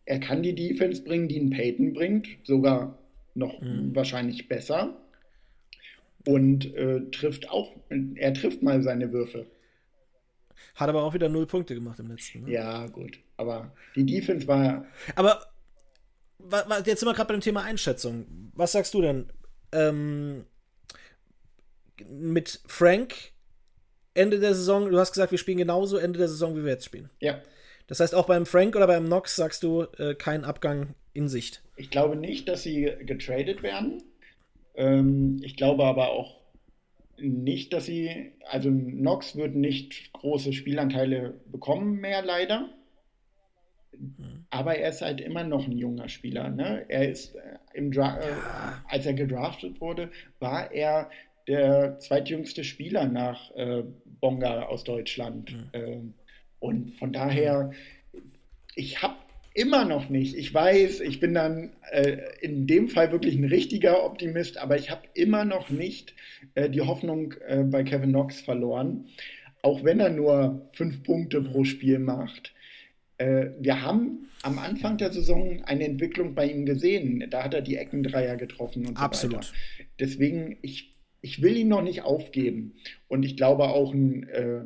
[0.05, 2.97] er kann die Defense bringen, die ein Peyton bringt, sogar
[3.35, 3.95] noch mhm.
[3.95, 4.95] wahrscheinlich besser.
[6.25, 7.73] Und äh, trifft auch,
[8.15, 9.47] er trifft mal seine Würfe.
[10.75, 12.43] Hat aber auch wieder null Punkte gemacht im letzten.
[12.43, 12.51] Ne?
[12.51, 13.19] Ja, gut.
[13.37, 14.85] Aber die Defense war.
[15.15, 15.41] Aber
[16.85, 18.51] jetzt sind wir gerade bei dem Thema Einschätzung.
[18.53, 19.27] Was sagst du denn?
[19.71, 20.45] Ähm,
[22.09, 23.13] mit Frank
[24.17, 26.85] Ende der Saison, du hast gesagt, wir spielen genauso Ende der Saison, wie wir jetzt
[26.85, 27.09] spielen.
[27.19, 27.41] Ja.
[27.87, 31.61] Das heißt, auch beim Frank oder beim Knox sagst du äh, kein Abgang in Sicht.
[31.77, 34.03] Ich glaube nicht, dass sie getradet werden.
[34.75, 36.37] Ähm, ich glaube aber auch
[37.17, 42.69] nicht, dass sie, also Knox wird nicht große Spielanteile bekommen mehr, leider.
[44.51, 46.49] Aber er ist halt immer noch ein junger Spieler.
[46.49, 46.85] Ne?
[46.87, 48.33] Er ist äh, im Dra äh,
[48.87, 51.09] als er gedraftet wurde, war er
[51.47, 53.83] der zweitjüngste Spieler nach äh,
[54.19, 55.51] Bonga aus Deutschland.
[55.51, 55.69] Mhm.
[55.73, 56.13] Ähm,
[56.59, 57.71] und von daher,
[58.75, 59.15] ich habe
[59.53, 60.35] immer noch nicht.
[60.35, 64.91] Ich weiß, ich bin dann äh, in dem Fall wirklich ein richtiger Optimist, aber ich
[64.91, 66.13] habe immer noch nicht
[66.53, 69.05] äh, die Hoffnung äh, bei Kevin Knox verloren,
[69.63, 72.53] auch wenn er nur fünf Punkte pro Spiel macht.
[73.17, 77.25] Äh, wir haben am Anfang der Saison eine Entwicklung bei ihm gesehen.
[77.31, 79.37] Da hat er die Eckendreier getroffen und so Absolut.
[79.37, 79.47] weiter.
[79.99, 82.73] Deswegen, ich, ich will ihn noch nicht aufgeben.
[83.07, 84.61] Und ich glaube auch ein äh,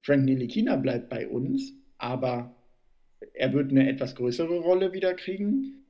[0.00, 2.54] Frank Nilikina bleibt bei uns, aber
[3.34, 5.84] er wird eine etwas größere Rolle wieder kriegen.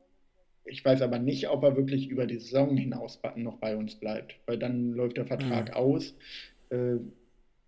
[0.64, 4.36] Ich weiß aber nicht, ob er wirklich über die Saison hinaus noch bei uns bleibt,
[4.46, 5.74] weil dann läuft der Vertrag mhm.
[5.74, 6.14] aus.
[6.70, 6.96] Äh,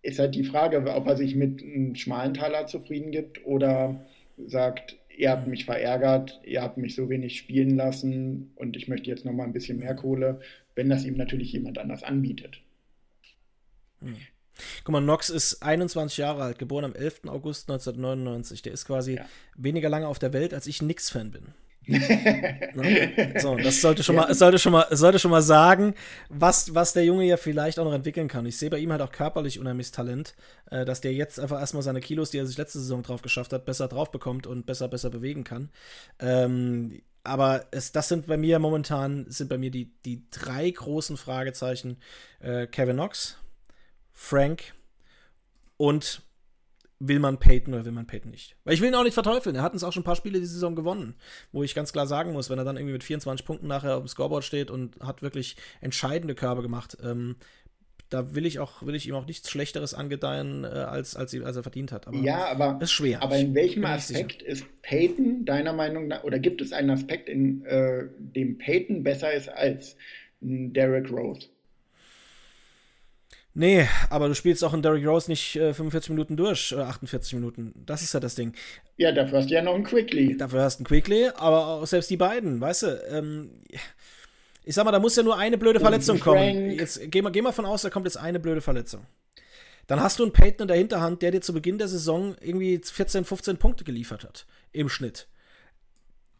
[0.03, 4.05] ist halt die Frage, ob er sich mit einem schmalen Taler zufrieden gibt oder
[4.47, 9.11] sagt, ihr habt mich verärgert, ihr habt mich so wenig spielen lassen und ich möchte
[9.11, 10.41] jetzt noch mal ein bisschen mehr Kohle,
[10.79, 12.61] wenn das ihm natürlich jemand anders anbietet.
[14.01, 14.17] Hm.
[14.85, 17.23] Guck mal, Knox ist 21 Jahre alt, geboren am 11.
[17.27, 18.63] August 1999.
[18.63, 19.27] Der ist quasi ja.
[19.57, 21.49] weniger lange auf der Welt, als ich Nix-Fan bin.
[21.89, 23.35] Ne?
[23.41, 25.95] so, das sollte schon mal, sollte schon mal, sollte schon mal sagen,
[26.29, 28.47] was, was der Junge ja vielleicht auch noch entwickeln kann.
[28.47, 30.37] Ich sehe bei ihm halt auch körperlich unheimliches Talent,
[30.71, 33.53] äh, dass der jetzt einfach erstmal seine Kilos, die er sich letzte Saison drauf geschafft
[33.53, 35.71] hat, besser drauf bekommt und besser, besser bewegen kann.
[36.21, 41.17] Ähm, aber es, das sind bei mir momentan, sind bei mir die, die drei großen
[41.17, 41.99] Fragezeichen.
[42.41, 43.37] Äh, Kevin Knox,
[44.13, 44.75] Frank
[45.77, 46.23] und
[46.99, 48.57] will man Peyton oder will man Peyton nicht?
[48.65, 49.55] Weil ich will ihn auch nicht verteufeln.
[49.55, 51.15] Er hat uns auch schon ein paar Spiele diese Saison gewonnen,
[51.53, 54.03] wo ich ganz klar sagen muss, wenn er dann irgendwie mit 24 Punkten nachher auf
[54.03, 57.37] dem Scoreboard steht und hat wirklich entscheidende Körbe gemacht, ähm,
[58.11, 61.57] da will ich auch will ich ihm auch nichts Schlechteres angedeihen, äh, als, als, als,
[61.57, 62.07] er verdient hat.
[62.07, 63.23] Aber ja, aber ist schwer.
[63.23, 67.65] Aber in welchem Aspekt ist Peyton deiner Meinung nach oder gibt es einen Aspekt, in
[67.65, 69.97] äh, dem Peyton besser ist als
[70.41, 71.49] Derek Rose?
[73.59, 77.35] Nee, aber du spielst auch in Derrick Rose nicht äh, 45 Minuten durch oder 48
[77.35, 77.75] Minuten.
[77.75, 78.53] Das ist ja das Ding.
[78.99, 80.37] Ja, dafür hast du ja noch einen Quickly.
[80.37, 83.51] Dafür hast du einen Quickly, aber auch selbst die beiden, weißt du, ähm,
[84.69, 86.73] ich sag mal, da muss ja nur eine blöde Verletzung kommen.
[86.73, 89.07] Jetzt geh mal, geh mal von aus, da kommt jetzt eine blöde Verletzung.
[89.87, 92.79] Dann hast du einen Peyton in der Hinterhand, der dir zu Beginn der Saison irgendwie
[92.79, 94.45] 14, 15 Punkte geliefert hat.
[94.73, 95.27] Im Schnitt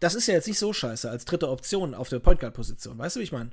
[0.01, 2.99] das ist ja jetzt nicht so scheiße als dritte Option auf der Point Guard Position,
[2.99, 3.51] weißt du, wie ich meine?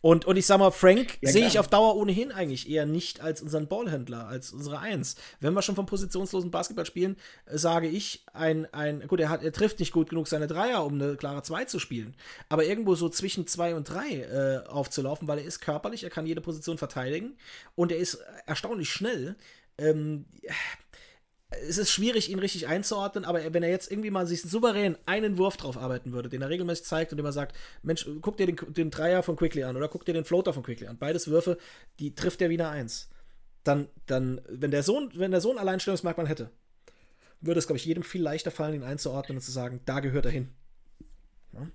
[0.00, 3.20] Und, und ich sag mal, Frank ja, sehe ich auf Dauer ohnehin eigentlich eher nicht
[3.20, 5.16] als unseren Ballhändler, als unsere Eins.
[5.40, 9.42] Wenn wir schon vom positionslosen Basketball spielen, äh, sage ich, ein, ein gut, er, hat,
[9.42, 12.14] er trifft nicht gut genug seine Dreier, um eine klare Zwei zu spielen,
[12.48, 16.26] aber irgendwo so zwischen zwei und drei äh, aufzulaufen, weil er ist körperlich, er kann
[16.26, 17.36] jede Position verteidigen
[17.74, 19.36] und er ist erstaunlich schnell.
[19.78, 20.26] Ähm,
[21.50, 25.38] es ist schwierig, ihn richtig einzuordnen, aber wenn er jetzt irgendwie mal sich souverän einen
[25.38, 28.56] Wurf drauf arbeiten würde, den er regelmäßig zeigt und immer sagt, Mensch, guck dir den,
[28.74, 30.98] den Dreier von Quickly an oder guck dir den Floater von Quickly an.
[30.98, 31.56] Beides Würfe,
[32.00, 33.08] die trifft er wieder eins.
[33.64, 36.50] Dann, dann, wenn der Sohn, wenn der Sohn Alleinstellungsmerkmal hätte,
[37.40, 40.26] würde es, glaube ich, jedem viel leichter fallen, ihn einzuordnen und zu sagen, da gehört
[40.26, 40.50] er hin.
[41.54, 41.66] Ja,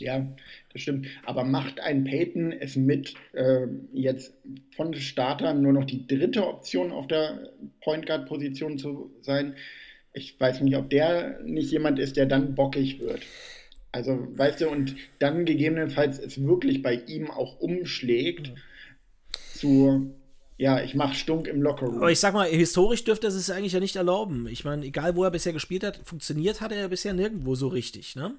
[0.00, 1.06] das stimmt.
[1.24, 4.34] Aber macht ein Peyton es mit, äh, jetzt
[4.74, 9.54] von Startern nur noch die dritte Option auf der Point Guard Position zu sein?
[10.12, 13.22] Ich weiß nicht, ob der nicht jemand ist, der dann bockig wird.
[13.96, 18.56] Also, weißt du, und dann gegebenenfalls es wirklich bei ihm auch umschlägt mhm.
[19.54, 20.14] zu,
[20.58, 21.98] ja, ich mache Stunk im Lockerroom.
[21.98, 24.48] Aber ich sag mal, historisch dürfte es es eigentlich ja nicht erlauben.
[24.48, 27.68] Ich meine, egal wo er bisher gespielt hat, funktioniert hat er ja bisher nirgendwo so
[27.68, 28.36] richtig, ne?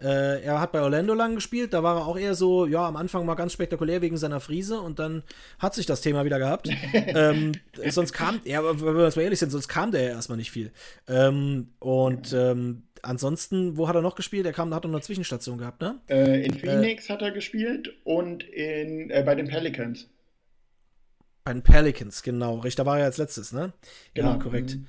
[0.00, 2.96] Äh, er hat bei Orlando lang gespielt, da war er auch eher so, ja, am
[2.96, 5.22] Anfang mal ganz spektakulär wegen seiner Friese und dann
[5.58, 6.68] hat sich das Thema wieder gehabt.
[6.92, 7.52] ähm,
[7.88, 10.50] sonst kam, ja, wenn wir uns mal ehrlich sind, sonst kam der ja erstmal nicht
[10.50, 10.70] viel.
[11.08, 14.44] Ähm, und ähm, ansonsten, wo hat er noch gespielt?
[14.44, 15.98] Er kam, hat noch eine Zwischenstation gehabt, ne?
[16.08, 20.10] Äh, in Phoenix äh, hat er gespielt und in, äh, bei den Pelicans.
[21.44, 22.56] Bei den Pelicans, genau.
[22.56, 23.72] Richtig, da war er als letztes, ne?
[24.14, 24.32] Genau.
[24.32, 24.74] Ja, korrekt.
[24.74, 24.86] Mhm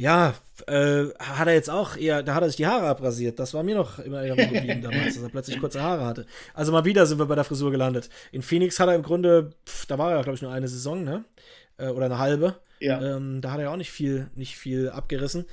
[0.00, 0.34] ja,
[0.66, 3.38] äh, hat er jetzt auch eher, da hat er sich die Haare abrasiert.
[3.38, 6.26] Das war mir noch immer geblieben damals, dass er plötzlich kurze Haare hatte.
[6.54, 8.08] Also mal wieder sind wir bei der Frisur gelandet.
[8.32, 11.04] In Phoenix hat er im Grunde, pf, da war er, glaube ich, nur eine Saison,
[11.04, 11.24] ne?
[11.76, 12.56] Äh, oder eine halbe.
[12.80, 13.16] Ja.
[13.16, 15.44] Ähm, da hat er ja auch nicht viel, nicht viel abgerissen.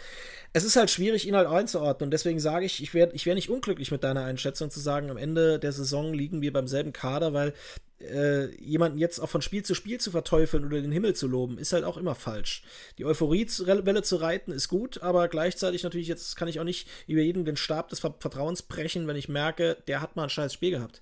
[0.54, 2.08] Es ist halt schwierig, ihn halt einzuordnen.
[2.08, 5.12] Und deswegen sage ich, ich wäre ich wär nicht unglücklich mit deiner Einschätzung zu sagen,
[5.12, 7.54] am Ende der Saison liegen wir beim selben Kader, weil
[8.00, 11.58] äh, jemanden jetzt auch von Spiel zu Spiel zu verteufeln oder den Himmel zu loben,
[11.58, 12.64] ist halt auch immer falsch.
[12.98, 17.22] Die Euphoriewelle zu reiten ist gut, aber gleichzeitig natürlich, jetzt kann ich auch nicht über
[17.22, 20.72] jeden den Stab des Vertrauens brechen, wenn ich merke, der hat mal ein scheiß Spiel
[20.72, 21.02] gehabt.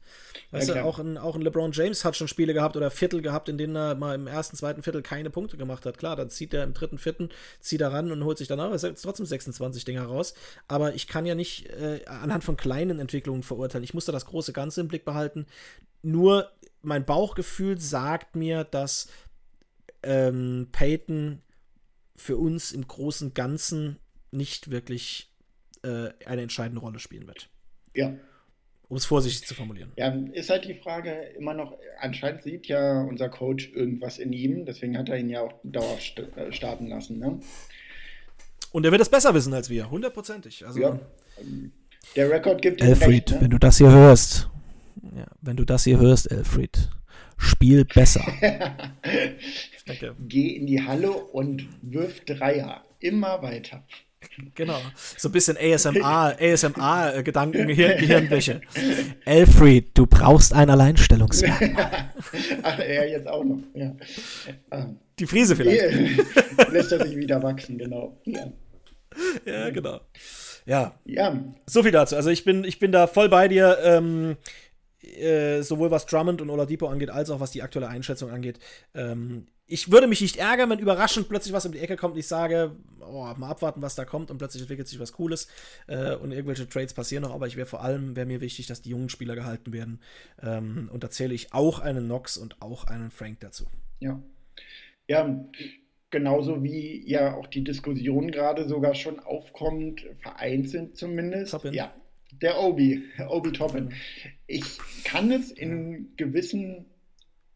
[0.51, 3.21] Weißt ja, du, auch ein, auch ein LeBron James hat schon Spiele gehabt oder Viertel
[3.21, 5.97] gehabt, in denen er mal im ersten, zweiten Viertel keine Punkte gemacht hat.
[5.97, 7.29] Klar, dann zieht er im dritten, vierten,
[7.59, 10.33] zieht er ran und holt sich danach trotzdem 26 Dinger raus.
[10.67, 13.83] Aber ich kann ja nicht äh, anhand von kleinen Entwicklungen verurteilen.
[13.83, 15.45] Ich muss da das große Ganze im Blick behalten.
[16.01, 16.51] Nur
[16.85, 19.07] mein Bauchgefühl sagt mir, dass
[20.03, 21.41] ähm, Peyton
[22.15, 23.97] für uns im großen Ganzen
[24.31, 25.33] nicht wirklich
[25.83, 27.49] äh, eine entscheidende Rolle spielen wird.
[27.93, 28.13] Ja.
[28.87, 29.91] Um es vorsichtig zu formulieren.
[29.97, 34.65] Ja, ist halt die Frage immer noch, anscheinend sieht ja unser Coach irgendwas in ihm,
[34.65, 37.17] deswegen hat er ihn ja auch dauerhaft äh, starten lassen.
[37.17, 37.39] Ne?
[38.71, 40.65] Und er wird es besser wissen als wir, hundertprozentig.
[40.65, 40.99] Also, ja.
[42.15, 43.41] Der Rekord gibt Alfred, recht, ne?
[43.41, 44.49] wenn du das hier hörst,
[45.15, 46.89] ja, wenn du das hier hörst, Elfried,
[47.37, 48.25] spiel besser.
[50.27, 52.83] Geh in die Halle und wirf Dreier.
[52.99, 53.83] Immer weiter.
[54.55, 54.79] Genau.
[55.17, 58.61] So ein bisschen ASMR, ASMR-Gedanken, Gehirn, Gehirnwäsche.
[59.23, 62.11] Elfried, du brauchst ein Alleinstellungsmerkmal.
[62.63, 63.59] Ach, er jetzt auch noch.
[63.75, 63.95] Ja.
[65.19, 66.71] Die Friese vielleicht.
[66.71, 68.19] Lässt er sich wieder wachsen, genau.
[68.25, 68.51] Ja,
[69.45, 70.01] ja genau.
[70.65, 70.99] Ja.
[71.05, 71.43] ja.
[71.67, 72.15] So viel dazu.
[72.15, 73.77] Also ich bin, ich bin da voll bei dir.
[73.83, 74.37] Ähm,
[75.05, 78.59] äh, sowohl was Drummond und Oladipo angeht, als auch was die aktuelle Einschätzung angeht.
[78.93, 82.19] Ähm, ich würde mich nicht ärgern, wenn überraschend plötzlich was um die Ecke kommt und
[82.19, 85.47] ich sage, oh, mal abwarten, was da kommt und plötzlich entwickelt sich was Cooles
[85.87, 88.83] äh, und irgendwelche Trades passieren noch, aber ich wäre vor allem, wäre mir wichtig, dass
[88.83, 89.99] die jungen Spieler gehalten werden
[90.41, 93.65] ähm, und da zähle ich auch einen Knox und auch einen Frank dazu.
[93.99, 94.21] Ja.
[95.07, 95.45] Ja,
[96.09, 101.57] genauso wie ja auch die Diskussion gerade sogar schon aufkommt, vereinzelt zumindest.
[101.71, 101.93] Ja,
[102.41, 103.93] der Obi, Obi Toppin.
[104.47, 106.85] Ich kann es in gewissen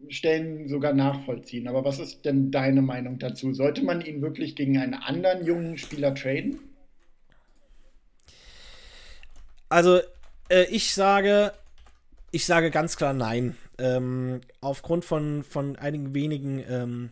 [0.08, 1.68] Stellen sogar nachvollziehen.
[1.68, 3.54] Aber was ist denn deine Meinung dazu?
[3.54, 6.60] Sollte man ihn wirklich gegen einen anderen jungen Spieler traden?
[9.68, 10.00] Also,
[10.50, 11.54] äh, ich sage,
[12.32, 13.56] ich sage ganz klar nein.
[13.78, 17.12] Ähm, aufgrund von, von einigen wenigen, ähm,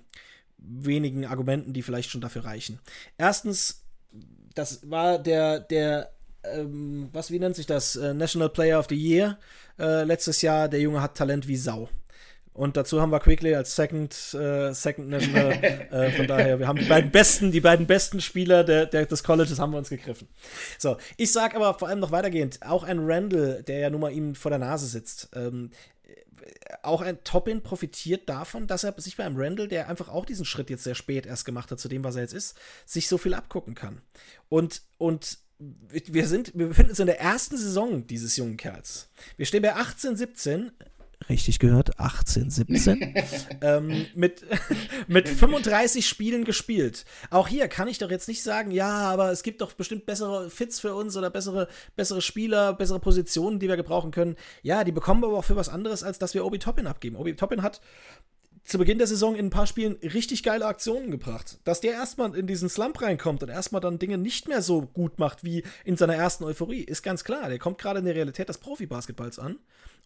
[0.58, 2.80] wenigen Argumenten, die vielleicht schon dafür reichen.
[3.18, 3.84] Erstens,
[4.56, 6.12] das war der, der
[6.44, 7.96] ähm, was, wie nennt sich das?
[7.96, 9.38] Äh, National Player of the Year
[9.80, 10.68] äh, letztes Jahr.
[10.70, 11.90] Der Junge hat Talent wie Sau.
[12.58, 15.52] Und dazu haben wir Quickly als Second, äh, Second National.
[15.52, 19.24] äh, von daher, wir haben die beiden besten, die beiden besten Spieler der, der, des
[19.24, 20.28] Colleges haben wir uns gegriffen.
[20.80, 24.12] So, ich sag aber vor allem noch weitergehend, auch ein Randall, der ja nun mal
[24.12, 25.70] ihm vor der Nase sitzt, ähm,
[26.82, 30.46] auch ein Toppin profitiert davon, dass er sich bei einem Randall, der einfach auch diesen
[30.46, 33.20] Schritt jetzt sehr spät erst gemacht hat, zu dem, was er jetzt ist, sich so
[33.20, 34.02] viel abgucken kann.
[34.50, 39.10] Und, und wir sind, wir befinden uns in der ersten Saison dieses jungen Kerls.
[39.38, 40.72] Wir stehen bei 18, 17.
[41.30, 43.16] Richtig gehört, 18, 17.
[43.62, 44.46] ähm, mit,
[45.08, 47.06] mit 35 Spielen gespielt.
[47.32, 50.50] Auch hier kann ich doch jetzt nicht sagen, ja, aber es gibt doch bestimmt bessere
[50.52, 54.36] Fits für uns oder bessere, bessere Spieler, bessere Positionen, die wir gebrauchen können.
[54.62, 57.16] Ja, die bekommen wir aber auch für was anderes, als dass wir Obi Toppin abgeben.
[57.16, 57.82] Obi Toppin hat
[58.68, 61.58] zu Beginn der Saison in ein paar Spielen richtig geile Aktionen gebracht.
[61.64, 65.20] Dass der erstmal in diesen Slump reinkommt und erstmal dann Dinge nicht mehr so gut
[65.20, 67.48] macht wie in seiner ersten Euphorie, ist ganz klar.
[67.48, 69.58] Der kommt gerade in der Realität des Profibasketballs an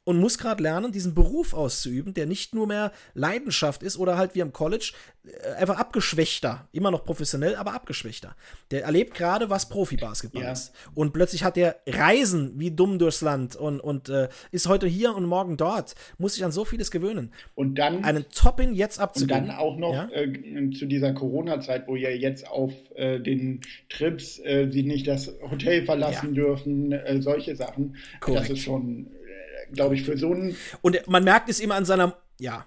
[0.04, 4.34] und muss gerade lernen, diesen Beruf auszuüben, der nicht nur mehr Leidenschaft ist oder halt
[4.34, 4.94] wie am College
[5.24, 8.36] äh, einfach abgeschwächter, immer noch professionell, aber abgeschwächter.
[8.72, 10.52] Der erlebt gerade, was Profibasketball ja.
[10.54, 10.74] ist.
[10.96, 15.16] Und plötzlich hat er Reisen wie dumm durchs Land und, und äh, ist heute hier
[15.16, 17.32] und morgen dort, muss sich an so vieles gewöhnen.
[17.54, 19.42] Und dann einen Toppin jetzt abzugeben.
[19.42, 20.10] Und dann auch noch ja?
[20.12, 25.32] äh, zu dieser Corona-Zeit, wo ja jetzt auf äh, den Trips äh, sie nicht das
[25.48, 26.44] Hotel verlassen ja.
[26.44, 27.96] dürfen, äh, solche Sachen.
[28.20, 28.42] Korrekt.
[28.42, 29.12] Das ist schon
[29.74, 30.56] glaube ich, für so einen.
[30.82, 32.66] Und man merkt es immer an seiner, ja,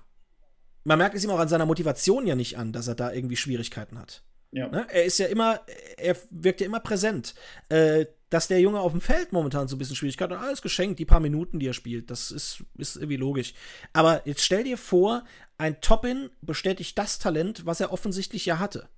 [0.85, 3.37] man merkt es ihm auch an seiner Motivation ja nicht an, dass er da irgendwie
[3.37, 4.23] Schwierigkeiten hat.
[4.53, 4.69] Ja.
[4.69, 4.87] Ne?
[4.91, 5.61] Er ist ja immer,
[5.97, 7.35] er wirkt ja immer präsent.
[7.69, 10.99] Äh, dass der Junge auf dem Feld momentan so ein bisschen Schwierigkeiten hat, alles geschenkt,
[10.99, 13.55] die paar Minuten, die er spielt, das ist, ist irgendwie logisch.
[13.93, 15.23] Aber jetzt stell dir vor,
[15.57, 18.89] ein Toppin bestätigt das Talent, was er offensichtlich ja hatte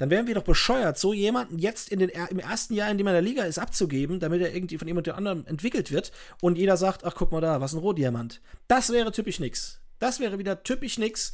[0.00, 3.06] dann wären wir doch bescheuert, so jemanden jetzt in den, im ersten Jahr, in dem
[3.06, 6.56] er in der Liga ist, abzugeben, damit er irgendwie von jemand anderem entwickelt wird und
[6.56, 8.40] jeder sagt, ach guck mal da, was ein Rohdiamant.
[8.66, 9.80] Das wäre typisch nix.
[9.98, 11.32] Das wäre wieder typisch nix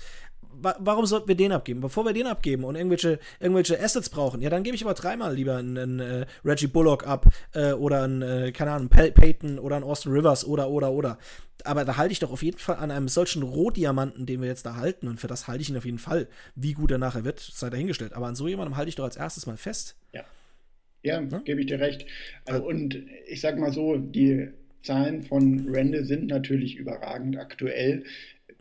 [0.61, 1.81] warum sollten wir den abgeben?
[1.81, 5.35] Bevor wir den abgeben und irgendwelche, irgendwelche Assets brauchen, ja, dann gebe ich aber dreimal
[5.35, 9.59] lieber einen, einen äh, Reggie Bullock ab äh, oder einen, äh, keine Ahnung, Pey Peyton
[9.59, 11.19] oder einen Austin Rivers oder, oder, oder.
[11.65, 14.67] Aber da halte ich doch auf jeden Fall an einem solchen Rohdiamanten, den wir jetzt
[14.67, 16.29] da halten, und für das halte ich ihn auf jeden Fall.
[16.55, 18.13] Wie gut er nachher wird, sei dahingestellt.
[18.13, 19.97] Aber an so jemandem halte ich doch als erstes mal fest.
[20.13, 20.25] Ja.
[21.03, 21.45] Ja, hm?
[21.45, 22.07] gebe ich dir recht.
[22.47, 24.49] Also, und ich sag mal so, die
[24.83, 28.05] Zahlen von Randall sind natürlich überragend aktuell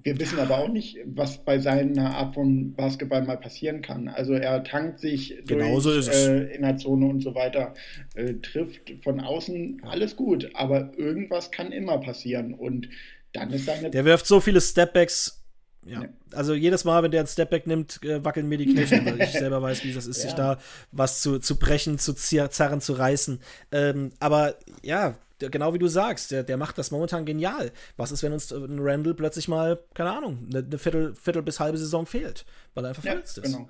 [0.06, 4.08] wir wissen aber auch nicht, was bei seiner Art von Basketball mal passieren kann.
[4.08, 7.74] Also er tankt sich genau durch äh, in der Zone und so weiter,
[8.14, 12.88] äh, trifft von außen alles gut, aber irgendwas kann immer passieren und
[13.34, 13.90] dann ist seine.
[13.90, 15.44] Der wirft so viele Stepbacks.
[15.86, 16.02] Ja.
[16.02, 16.10] ja.
[16.34, 19.32] also jedes Mal, wenn der einen Stepback nimmt, äh, wackeln mir die Knie, weil ich
[19.32, 20.24] selber weiß, wie das ist, ja.
[20.24, 20.58] sich da
[20.92, 23.40] was zu, zu brechen, zu zerren, zu reißen.
[23.72, 27.72] Ähm, aber ja, genau wie du sagst, der, der macht das momentan genial.
[27.98, 31.60] Was ist, wenn uns ein Randall plötzlich mal, keine Ahnung, eine, eine Viertel, Viertel bis
[31.60, 33.44] halbe Saison fehlt, weil er einfach ja, verletzt ist?
[33.44, 33.70] Genau.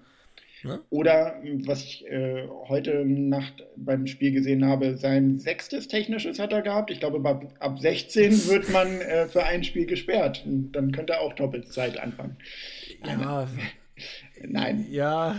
[0.66, 0.82] Ne?
[0.90, 1.36] Oder
[1.66, 6.90] was ich äh, heute Nacht beim Spiel gesehen habe, sein sechstes technisches hat er gehabt.
[6.90, 10.44] Ich glaube, ab, ab 16 wird man äh, für ein Spiel gesperrt.
[10.44, 12.38] Und dann könnte er auch Doppelzeit anfangen.
[13.06, 13.48] Ja.
[14.42, 14.88] Nein.
[14.90, 15.36] Ja.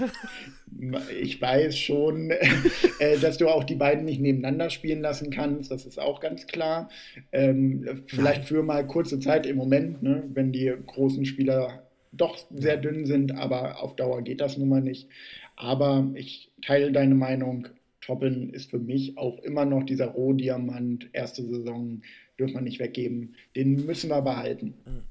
[1.20, 2.31] Ich weiß schon,
[3.01, 5.72] äh, dass du auch die beiden nicht nebeneinander spielen lassen kannst.
[5.72, 6.89] Das ist auch ganz klar.
[7.33, 11.86] Ähm, vielleicht für mal kurze Zeit im Moment, ne, wenn die großen Spieler
[12.17, 15.09] doch sehr dünn sind, aber auf Dauer geht das nun mal nicht.
[15.57, 17.69] Aber ich teile deine Meinung.
[18.01, 21.09] Toppen ist für mich auch immer noch dieser Rohdiamant.
[21.12, 22.03] Erste Saison
[22.39, 23.35] dürfen wir nicht weggeben.
[23.57, 24.75] Den müssen wir behalten.
[24.85, 25.03] Mhm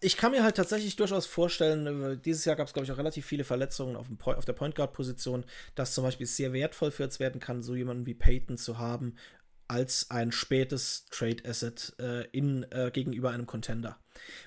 [0.00, 2.98] ich kann mir halt tatsächlich durchaus vorstellen, äh, dieses Jahr gab es, glaube ich, auch
[2.98, 7.04] relativ viele Verletzungen auf, dem auf der Point Guard-Position, dass zum Beispiel sehr wertvoll für
[7.04, 9.16] uns werden kann, so jemanden wie Peyton zu haben,
[9.68, 13.98] als ein spätes Trade-Asset äh, äh, gegenüber einem Contender.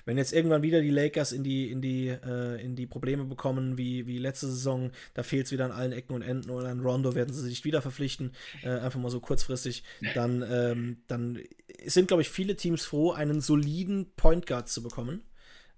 [0.04, 3.78] Wenn jetzt irgendwann wieder die Lakers in die, in die, äh, in die Probleme bekommen,
[3.78, 6.80] wie, wie letzte Saison, da fehlt es wieder an allen Ecken und Enden oder an
[6.80, 11.38] Rondo werden sie sich wieder verpflichten, äh, einfach mal so kurzfristig, dann, ähm, dann
[11.86, 15.22] sind, glaube ich, viele Teams froh, einen soliden Point Guard zu bekommen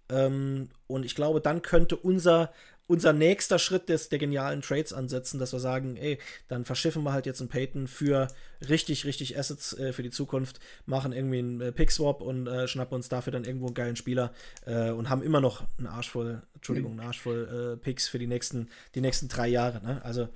[0.09, 2.53] ähm, und ich glaube, dann könnte unser,
[2.87, 6.19] unser nächster Schritt des, der genialen Trades ansetzen, dass wir sagen, ey,
[6.49, 8.29] dann verschiffen wir halt jetzt einen Payton für
[8.69, 12.95] richtig, richtig Assets äh, für die Zukunft, machen irgendwie einen äh, Pick-Swap und äh, schnappen
[12.95, 14.33] uns dafür dann irgendwo einen geilen Spieler
[14.67, 18.19] äh, und haben immer noch einen Arsch voll, Entschuldigung, einen Arsch voll äh, Picks für
[18.19, 19.83] die nächsten, die nächsten drei Jahre.
[19.83, 20.05] Ne?
[20.05, 20.29] Also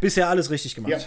[0.00, 0.92] bisher alles richtig gemacht.
[0.92, 1.00] Ja.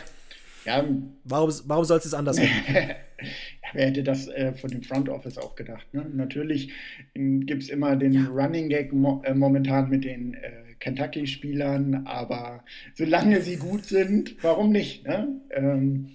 [0.65, 0.83] Ja,
[1.23, 2.95] warum warum soll es jetzt anders werden?
[3.73, 5.93] wer hätte das äh, von dem Front Office auch gedacht?
[5.93, 6.05] Ne?
[6.13, 6.71] Natürlich
[7.15, 8.27] ähm, gibt es immer den ja.
[8.27, 12.63] Running Gag mo äh, momentan mit den äh, Kentucky-Spielern, aber
[12.93, 15.07] solange sie gut sind, warum nicht?
[15.07, 15.41] Ne?
[15.51, 16.11] Ähm,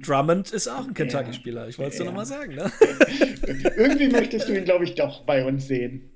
[0.00, 2.04] Drummond ist auch ein Kentucky-Spieler, ich wollte es ja.
[2.04, 2.54] dir nochmal sagen.
[2.54, 2.70] Ne?
[3.76, 6.13] Irgendwie möchtest du ihn, glaube ich, doch bei uns sehen.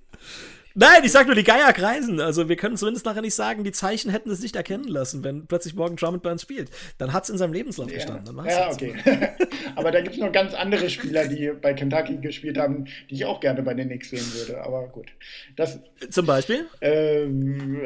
[0.81, 2.21] Nein, ich sag nur, die Geier kreisen.
[2.21, 5.49] Also wir können zumindest nachher nicht sagen, die Zeichen hätten es nicht erkennen lassen, wenn
[5.49, 6.71] plötzlich morgen Drummond bei uns spielt.
[6.99, 7.97] Dann hat es in seinem Lebenslauf ja.
[7.97, 8.41] gestanden.
[8.47, 8.95] ja, okay.
[9.75, 13.25] Aber da gibt es noch ganz andere Spieler, die bei Kentucky gespielt haben, die ich
[13.25, 14.63] auch gerne bei den Knicks sehen würde.
[14.63, 15.09] Aber gut.
[15.57, 16.69] Das, Zum Beispiel?
[16.81, 17.83] Ähm,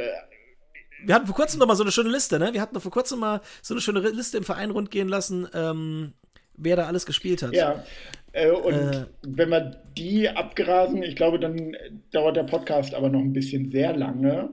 [1.07, 2.53] wir hatten vor kurzem noch mal so eine schöne Liste, ne?
[2.53, 6.13] Wir hatten vor kurzem mal so eine schöne Liste im Verein rundgehen lassen, ähm,
[6.59, 7.55] wer da alles gespielt hat.
[7.55, 7.83] Ja,
[8.33, 11.77] äh, und äh, wenn wir die abgrasen, ich glaube, dann
[12.11, 14.51] dauert der Podcast aber noch ein bisschen sehr lange.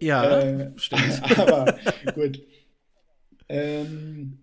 [0.00, 1.22] Ja, äh, stimmt.
[1.38, 1.76] Aber
[2.14, 2.40] gut.
[3.48, 4.38] Ähm,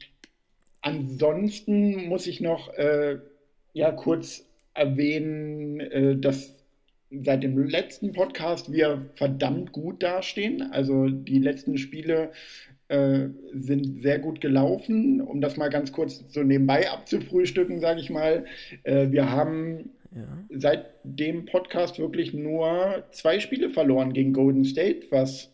[0.82, 3.20] ansonsten muss ich noch äh,
[3.74, 6.56] ja kurz erwähnen, äh, dass
[7.10, 10.62] seit dem letzten Podcast wir verdammt gut dastehen.
[10.72, 12.32] Also die letzten Spiele
[12.92, 15.22] äh, sind sehr gut gelaufen.
[15.22, 18.46] Um das mal ganz kurz so nebenbei abzufrühstücken, sage ich mal.
[18.84, 20.46] Äh, wir haben ja.
[20.50, 25.54] seit dem Podcast wirklich nur zwei Spiele verloren gegen Golden State, was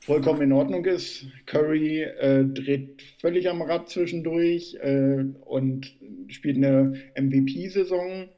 [0.00, 1.26] vollkommen in Ordnung ist.
[1.46, 5.94] Curry äh, dreht völlig am Rad zwischendurch äh, und
[6.28, 8.28] spielt eine MVP-Saison.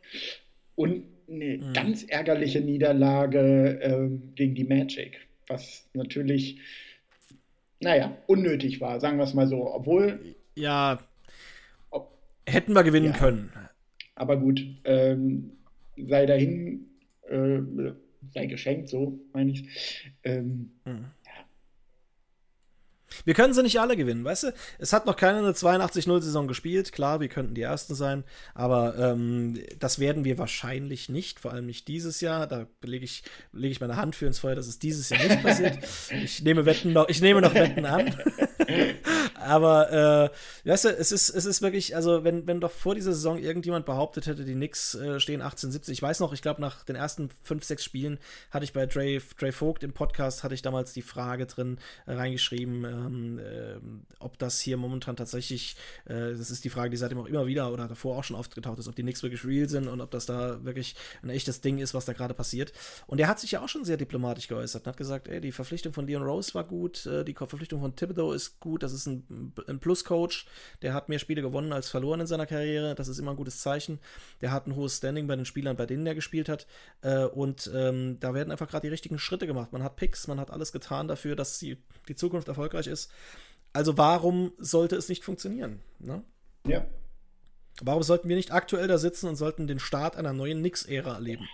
[0.74, 1.72] Und eine mhm.
[1.72, 6.59] ganz ärgerliche Niederlage äh, gegen die Magic, was natürlich
[7.85, 9.72] naja, unnötig war, sagen wir es mal so.
[9.72, 10.35] Obwohl.
[10.57, 10.99] Ja.
[11.91, 13.53] Ob, hätten wir gewinnen ja, können.
[14.16, 15.53] Aber gut, ähm,
[15.97, 16.87] sei dahin,
[17.28, 17.61] äh,
[18.32, 20.12] sei geschenkt, so meine ich.
[20.24, 21.07] Ähm, mhm.
[23.24, 24.54] Wir können sie nicht alle gewinnen, weißt du?
[24.78, 26.92] Es hat noch keiner eine 82-0-Saison gespielt.
[26.92, 31.66] Klar, wir könnten die Ersten sein, aber ähm, das werden wir wahrscheinlich nicht, vor allem
[31.66, 32.46] nicht dieses Jahr.
[32.46, 35.42] Da lege ich, leg ich meine Hand für ins Feuer, dass es dieses Jahr nicht
[35.42, 35.78] passiert.
[36.10, 38.14] ich, nehme Wetten noch, ich nehme noch Wetten an.
[39.40, 40.30] aber,
[40.64, 43.38] äh, weißt du, es ist, es ist wirklich, also, wenn, wenn doch vor dieser Saison
[43.38, 46.96] irgendjemand behauptet hätte, die Knicks äh, stehen 18-70, ich weiß noch, ich glaube, nach den
[46.96, 48.18] ersten 5, 6 Spielen
[48.50, 52.12] hatte ich bei Dre, Dre Vogt im Podcast, hatte ich damals die Frage drin äh,
[52.14, 53.76] reingeschrieben, äh, ähm, äh,
[54.18, 55.76] ob das hier momentan tatsächlich,
[56.07, 58.78] äh, das ist die Frage, die seitdem auch immer wieder oder davor auch schon aufgetaucht
[58.78, 61.78] ist, ob die Knicks wirklich real sind und ob das da wirklich ein echtes Ding
[61.78, 62.72] ist, was da gerade passiert.
[63.07, 65.52] Und er hat sich ja auch schon sehr diplomatisch geäußert und hat gesagt, ey, die
[65.52, 68.92] Verpflichtung von Leon Rose war gut, äh, die Verpflichtung von Thibodeau ist ist gut, das
[68.92, 70.47] ist ein, ein Plus-Coach,
[70.82, 73.61] der hat mehr Spiele gewonnen als verloren in seiner Karriere, das ist immer ein gutes
[73.61, 73.99] Zeichen.
[74.40, 76.66] Der hat ein hohes Standing bei den Spielern, bei denen er gespielt hat.
[77.03, 79.72] Äh, und ähm, da werden einfach gerade die richtigen Schritte gemacht.
[79.72, 81.78] Man hat Picks, man hat alles getan dafür, dass die,
[82.09, 83.11] die Zukunft erfolgreich ist.
[83.72, 85.80] Also warum sollte es nicht funktionieren?
[85.99, 86.22] Ne?
[86.66, 86.86] Ja.
[87.82, 91.49] Warum sollten wir nicht aktuell da sitzen und sollten den Start einer neuen Nix-Ära erleben?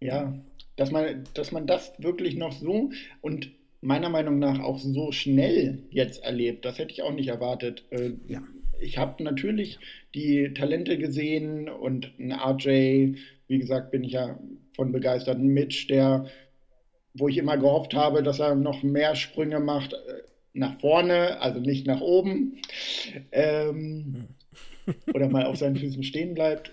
[0.00, 0.34] Ja,
[0.76, 2.90] dass man, dass man das wirklich noch so
[3.22, 3.50] und
[3.84, 7.84] meiner Meinung nach auch so schnell jetzt erlebt, das hätte ich auch nicht erwartet.
[7.90, 8.42] Äh, ja.
[8.80, 9.78] Ich habe natürlich
[10.14, 13.14] die Talente gesehen und ein RJ,
[13.46, 14.38] wie gesagt, bin ich ja
[14.74, 15.38] von begeistert.
[15.38, 16.26] Ein Mitch, der,
[17.12, 20.22] wo ich immer gehofft habe, dass er noch mehr Sprünge macht äh,
[20.54, 22.56] nach vorne, also nicht nach oben.
[23.32, 24.28] Ähm,
[25.12, 26.72] oder mal auf seinen Füßen stehen bleibt.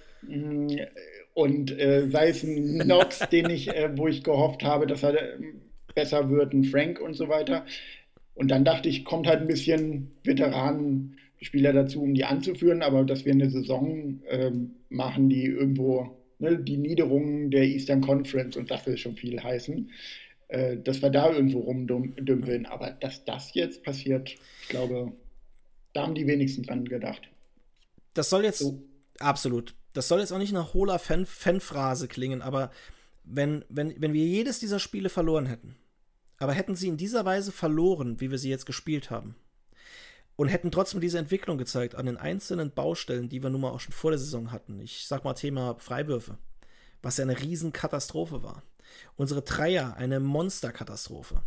[1.34, 5.14] Und äh, sei es ein Nox, den ich, äh, wo ich gehofft habe, dass er
[5.94, 7.66] besser wird, ein Frank und so weiter.
[8.34, 13.26] Und dann dachte ich, kommt halt ein bisschen Veteranenspieler dazu, um die anzuführen, aber dass
[13.26, 14.52] wir eine Saison äh,
[14.90, 19.92] machen, die irgendwo ne, die Niederungen der Eastern Conference und das will schon viel heißen,
[20.50, 22.66] äh, dass wir da irgendwo rumdümpeln.
[22.66, 25.12] Aber dass das jetzt passiert, ich glaube,
[25.94, 27.30] da haben die wenigsten dran gedacht.
[28.14, 28.82] Das soll jetzt so.
[29.20, 29.76] absolut.
[29.94, 32.72] Das soll jetzt auch nicht nach hohler Fan Fanphrase klingen, aber
[33.24, 35.76] wenn, wenn, wenn wir jedes dieser Spiele verloren hätten,
[36.38, 39.36] aber hätten sie in dieser Weise verloren, wie wir sie jetzt gespielt haben,
[40.36, 43.80] und hätten trotzdem diese Entwicklung gezeigt an den einzelnen Baustellen, die wir nun mal auch
[43.80, 44.80] schon vor der Saison hatten.
[44.80, 46.38] Ich sag mal Thema Freiwürfe,
[47.04, 48.64] was ja eine Riesenkatastrophe war.
[49.16, 51.42] Unsere Dreier, eine Monsterkatastrophe.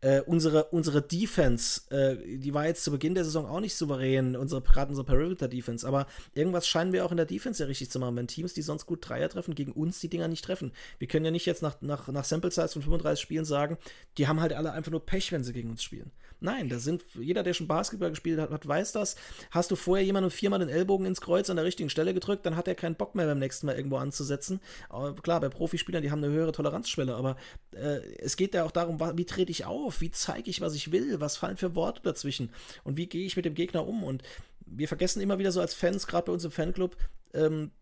[0.00, 4.36] Äh, unsere, unsere Defense, äh, die war jetzt zu Beginn der Saison auch nicht souverän,
[4.36, 7.98] unsere, gerade unsere Perimeter-Defense, aber irgendwas scheinen wir auch in der Defense ja richtig zu
[7.98, 10.72] machen, wenn Teams, die sonst gut Dreier treffen, gegen uns die Dinger nicht treffen.
[10.98, 13.78] Wir können ja nicht jetzt nach, nach, nach Sample Size von 35 Spielen sagen,
[14.16, 16.10] die haben halt alle einfach nur Pech, wenn sie gegen uns spielen.
[16.40, 19.16] Nein, da sind, jeder, der schon Basketball gespielt hat, weiß das.
[19.50, 22.56] Hast du vorher jemandem viermal den Ellbogen ins Kreuz an der richtigen Stelle gedrückt, dann
[22.56, 24.60] hat er keinen Bock mehr beim nächsten Mal irgendwo anzusetzen.
[24.88, 27.36] Aber klar, bei Profispielern, die haben eine höhere Toleranzschwelle, aber
[27.74, 30.92] äh, es geht ja auch darum, wie trete ich auf, wie zeige ich, was ich
[30.92, 32.50] will, was fallen für Worte dazwischen
[32.84, 34.04] und wie gehe ich mit dem Gegner um.
[34.04, 34.22] Und
[34.64, 36.96] wir vergessen immer wieder so als Fans, gerade bei uns im Fanclub,
[37.34, 37.72] ähm,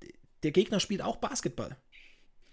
[0.43, 1.77] der Gegner spielt auch Basketball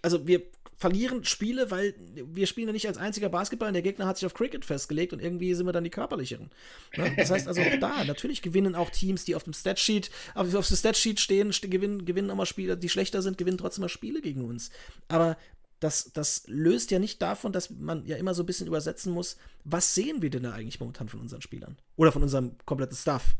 [0.04, 0.42] also wir
[0.76, 4.26] verlieren Spiele, weil wir spielen ja nicht als einziger Basketball und der Gegner hat sich
[4.26, 6.50] auf Cricket festgelegt und irgendwie sind wir dann die körperlicheren.
[6.96, 7.14] Ne?
[7.16, 10.66] Das heißt also auch da, natürlich gewinnen auch Teams, die auf dem Statsheet, auf, auf
[10.66, 14.20] dem Statsheet stehen, st gewinnen, gewinnen immer Spiele, die schlechter sind, gewinnen trotzdem mal Spiele
[14.20, 14.70] gegen uns.
[15.08, 15.36] Aber
[15.80, 19.36] das, das löst ja nicht davon, dass man ja immer so ein bisschen übersetzen muss,
[19.64, 21.76] was sehen wir denn da eigentlich momentan von unseren Spielern?
[21.96, 23.36] Oder von unserem kompletten Staff?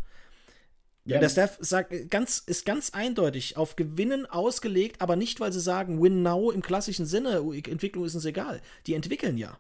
[1.06, 5.60] Ja, der Staff sagt ganz, ist ganz eindeutig auf Gewinnen ausgelegt, aber nicht, weil sie
[5.60, 8.62] sagen, win now im klassischen Sinne, Entwicklung ist uns egal.
[8.86, 9.58] Die entwickeln ja.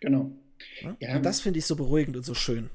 [0.00, 0.30] Genau.
[0.80, 0.96] Ja?
[1.00, 2.70] Ja, und das finde ich so beruhigend und so schön.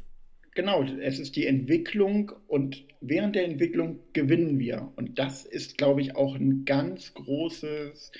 [0.56, 4.92] Genau, es ist die Entwicklung und während der Entwicklung gewinnen wir.
[4.98, 8.12] Und das ist, glaube ich, auch ein ganz großes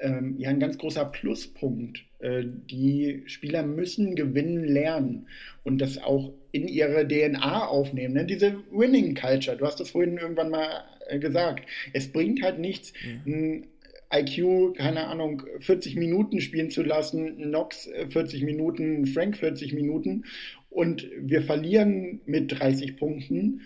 [0.00, 2.04] ähm, ja ein ganz großer Pluspunkt.
[2.18, 5.28] Äh, die Spieler müssen gewinnen lernen
[5.64, 8.14] und das auch in ihre DNA aufnehmen.
[8.14, 8.24] Ne?
[8.24, 11.68] Diese Winning Culture, du hast das vorhin irgendwann mal äh, gesagt.
[11.92, 12.92] Es bringt halt nichts,
[13.24, 13.32] mhm.
[13.32, 13.66] ein
[14.10, 20.24] IQ, keine Ahnung, 40 Minuten spielen zu lassen, Nox 40 Minuten, Frank 40 Minuten
[20.70, 23.60] und wir verlieren mit 30 Punkten,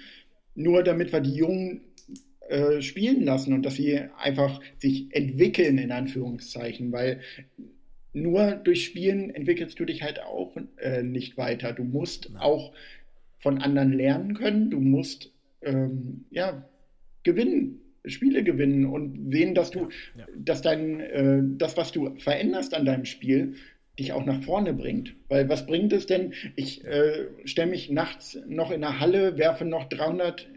[0.55, 1.83] nur damit wir die Jungen
[2.49, 7.21] äh, spielen lassen und dass sie einfach sich entwickeln, in Anführungszeichen, weil
[8.13, 11.73] nur durch Spielen entwickelst du dich halt auch äh, nicht weiter.
[11.73, 12.43] Du musst Nein.
[12.43, 12.73] auch
[13.39, 15.33] von anderen lernen können, du musst
[15.63, 16.69] ähm, ja
[17.23, 17.79] gewinnen.
[18.05, 20.27] Spiele gewinnen und sehen, dass du, ja, ja.
[20.37, 23.55] dass dein, äh, das, was du veränderst an deinem Spiel,
[23.99, 25.15] dich auch nach vorne bringt.
[25.29, 26.33] Weil was bringt es denn?
[26.57, 30.49] Ich äh, stelle mich nachts noch in der Halle, werfe noch 300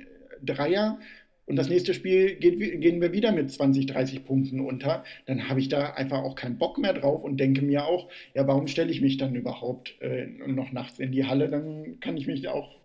[0.43, 0.99] Dreier
[1.45, 5.59] und das nächste Spiel geht, gehen wir wieder mit 20, 30 Punkten unter, dann habe
[5.59, 8.91] ich da einfach auch keinen Bock mehr drauf und denke mir auch, ja, warum stelle
[8.91, 11.49] ich mich dann überhaupt äh, noch nachts in die Halle?
[11.49, 12.75] Dann kann ich mich auch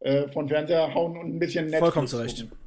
[0.00, 2.40] äh, von Fernseher hauen und ein bisschen Netflix Vollkommen zurecht.
[2.42, 2.58] Gucken.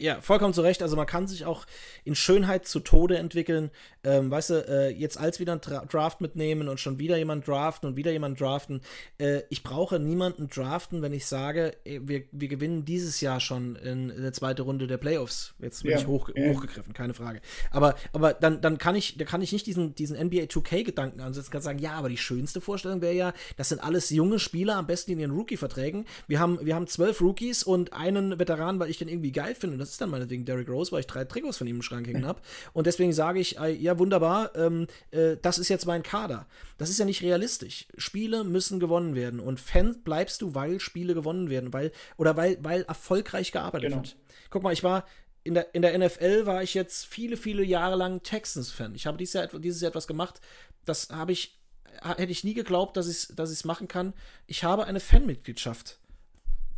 [0.00, 0.82] Ja, vollkommen zu Recht.
[0.82, 1.66] Also man kann sich auch
[2.04, 3.70] in Schönheit zu Tode entwickeln.
[4.02, 7.46] Ähm, weißt du, äh, jetzt als wieder ein Dra Draft mitnehmen und schon wieder jemand
[7.46, 8.80] draften und wieder jemand draften.
[9.18, 14.08] Äh, ich brauche niemanden draften, wenn ich sage, wir, wir gewinnen dieses Jahr schon in,
[14.08, 15.52] in der zweiten Runde der Playoffs.
[15.58, 16.50] Jetzt bin ja, ich hoch, ja.
[16.50, 17.42] hochgegriffen, keine Frage.
[17.70, 21.50] Aber, aber dann, dann kann ich, da kann ich nicht diesen, diesen NBA 2K-Gedanken ansetzen,
[21.50, 24.86] kann sagen, ja, aber die schönste Vorstellung wäre ja, das sind alles junge Spieler, am
[24.86, 26.06] besten in ihren Rookie-Verträgen.
[26.26, 29.76] Wir haben, wir haben zwölf Rookies und einen Veteran, weil ich den irgendwie geil finde.
[29.76, 32.06] Das das ist dann meinetwegen Derrick Rose, weil ich drei Trikots von ihm im Schrank
[32.06, 32.40] hängen habe.
[32.72, 36.46] Und deswegen sage ich, äh, ja, wunderbar, ähm, äh, das ist jetzt mein Kader.
[36.78, 37.88] Das ist ja nicht realistisch.
[37.96, 39.40] Spiele müssen gewonnen werden.
[39.40, 44.02] Und Fan bleibst du, weil Spiele gewonnen werden, weil, oder weil, weil erfolgreich gearbeitet genau.
[44.02, 44.16] wird.
[44.48, 45.04] Guck mal, ich war
[45.42, 48.94] in der, in der NFL war ich jetzt viele, viele Jahre lang Texans-Fan.
[48.94, 50.40] Ich habe dieses Jahr, dieses Jahr etwas gemacht,
[50.84, 51.58] das habe ich,
[52.00, 54.14] hätte ich nie geglaubt, dass ich es dass machen kann.
[54.46, 55.98] Ich habe eine Fanmitgliedschaft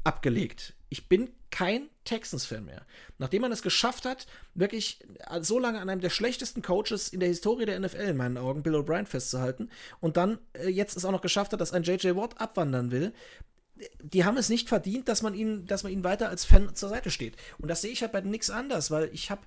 [0.04, 0.74] abgelegt.
[0.88, 2.84] Ich bin kein Texans-Fan mehr.
[3.18, 5.00] Nachdem man es geschafft hat, wirklich
[5.40, 8.62] so lange an einem der schlechtesten Coaches in der Historie der NFL in meinen Augen,
[8.62, 12.16] Bill O'Brien, festzuhalten und dann äh, jetzt es auch noch geschafft hat, dass ein J.J.
[12.16, 13.12] Watt abwandern will,
[14.02, 16.88] die haben es nicht verdient, dass man ihnen, dass man ihnen weiter als Fan zur
[16.88, 17.36] Seite steht.
[17.58, 19.42] Und das sehe ich halt bei den Knicks anders, weil ich habe,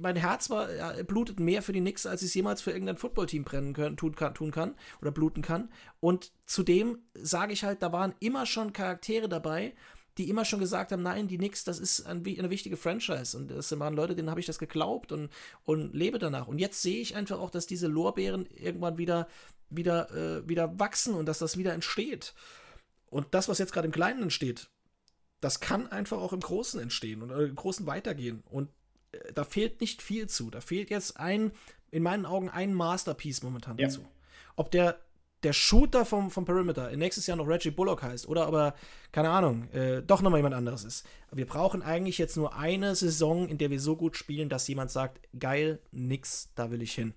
[0.00, 2.96] mein Herz war, ja, blutet mehr für die Knicks, als ich es jemals für irgendein
[2.96, 5.70] Footballteam brennen können, tun kann, tun kann oder bluten kann.
[6.00, 9.74] Und zudem sage ich halt, da waren immer schon Charaktere dabei,
[10.18, 13.36] die immer schon gesagt haben, nein, die Knicks, das ist ein, eine wichtige Franchise.
[13.36, 15.30] Und das waren Leute, denen habe ich das geglaubt und,
[15.64, 16.46] und lebe danach.
[16.48, 19.28] Und jetzt sehe ich einfach auch, dass diese Lorbeeren irgendwann wieder,
[19.70, 22.34] wieder, äh, wieder wachsen und dass das wieder entsteht.
[23.10, 24.70] Und das, was jetzt gerade im Kleinen entsteht,
[25.40, 28.42] das kann einfach auch im Großen entstehen und im Großen weitergehen.
[28.48, 28.70] Und
[29.12, 30.50] äh, da fehlt nicht viel zu.
[30.50, 31.52] Da fehlt jetzt ein,
[31.90, 33.88] in meinen Augen, ein Masterpiece momentan ja.
[33.88, 34.06] dazu.
[34.56, 35.00] Ob der,
[35.42, 38.74] der Shooter vom, vom Perimeter nächstes Jahr noch Reggie Bullock heißt oder aber,
[39.10, 41.06] keine Ahnung, äh, doch nochmal jemand anderes ist.
[41.32, 44.90] Wir brauchen eigentlich jetzt nur eine Saison, in der wir so gut spielen, dass jemand
[44.90, 47.14] sagt, geil, nix, da will ich hin.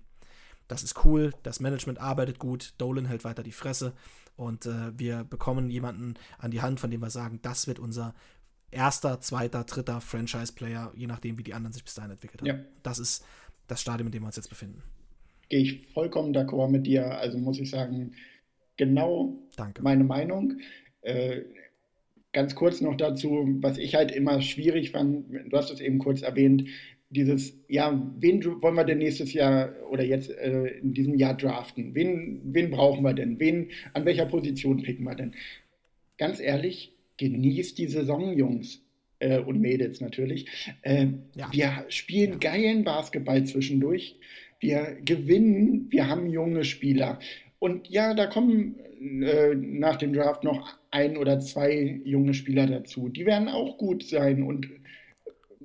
[0.66, 3.92] Das ist cool, das Management arbeitet gut, Dolan hält weiter die Fresse
[4.36, 8.14] und äh, wir bekommen jemanden an die Hand, von dem wir sagen, das wird unser
[8.70, 12.48] erster, zweiter, dritter Franchise-Player, je nachdem, wie die anderen sich bis dahin entwickelt haben.
[12.48, 12.58] Ja.
[12.82, 13.24] Das ist
[13.68, 14.82] das Stadium, in dem wir uns jetzt befinden.
[15.48, 17.18] Gehe ich vollkommen d'accord mit dir.
[17.18, 18.12] Also muss ich sagen,
[18.76, 19.82] genau Danke.
[19.82, 20.58] meine Meinung.
[21.02, 21.42] Äh,
[22.32, 26.22] ganz kurz noch dazu, was ich halt immer schwierig fand, du hast es eben kurz
[26.22, 26.68] erwähnt,
[27.14, 31.94] dieses, ja, wen wollen wir denn nächstes Jahr oder jetzt äh, in diesem Jahr draften?
[31.94, 33.38] Wen, wen brauchen wir denn?
[33.38, 35.34] Wen, an welcher Position picken wir denn?
[36.18, 38.82] Ganz ehrlich, genießt die Saison, Jungs
[39.20, 40.46] äh, und Mädels natürlich.
[40.82, 41.48] Äh, ja.
[41.52, 42.38] Wir spielen ja.
[42.38, 44.16] geilen Basketball zwischendurch.
[44.60, 47.18] Wir gewinnen, wir haben junge Spieler.
[47.58, 53.08] Und ja, da kommen äh, nach dem Draft noch ein oder zwei junge Spieler dazu.
[53.08, 54.68] Die werden auch gut sein und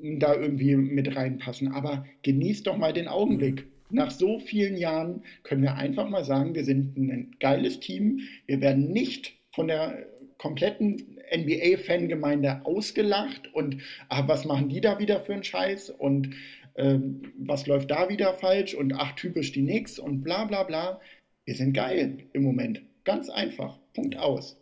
[0.01, 1.71] da irgendwie mit reinpassen.
[1.71, 3.65] Aber genießt doch mal den Augenblick.
[3.89, 8.19] Nach so vielen Jahren können wir einfach mal sagen, wir sind ein geiles Team.
[8.45, 10.05] Wir werden nicht von der
[10.37, 13.77] kompletten NBA-Fangemeinde ausgelacht und
[14.07, 16.29] ach, was machen die da wieder für einen Scheiß und
[16.75, 16.97] äh,
[17.37, 21.01] was läuft da wieder falsch und ach, typisch die Nix und bla bla bla.
[21.45, 22.81] Wir sind geil im Moment.
[23.03, 23.79] Ganz einfach.
[23.93, 24.55] Punkt aus.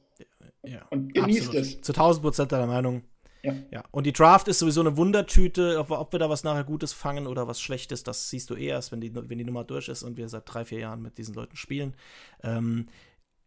[0.63, 1.65] Ja, und genießt absolut.
[1.65, 1.81] es.
[1.81, 3.03] Zu 1000 Prozent deiner Meinung.
[3.43, 3.53] Ja.
[3.71, 3.83] ja.
[3.91, 5.79] Und die Draft ist sowieso eine Wundertüte.
[5.79, 8.67] Ob, ob, wir da was nachher Gutes fangen oder was Schlechtes, das siehst du eh
[8.67, 11.17] erst, wenn die, wenn die Nummer durch ist und wir seit drei, vier Jahren mit
[11.17, 11.95] diesen Leuten spielen.
[12.43, 12.87] Ähm,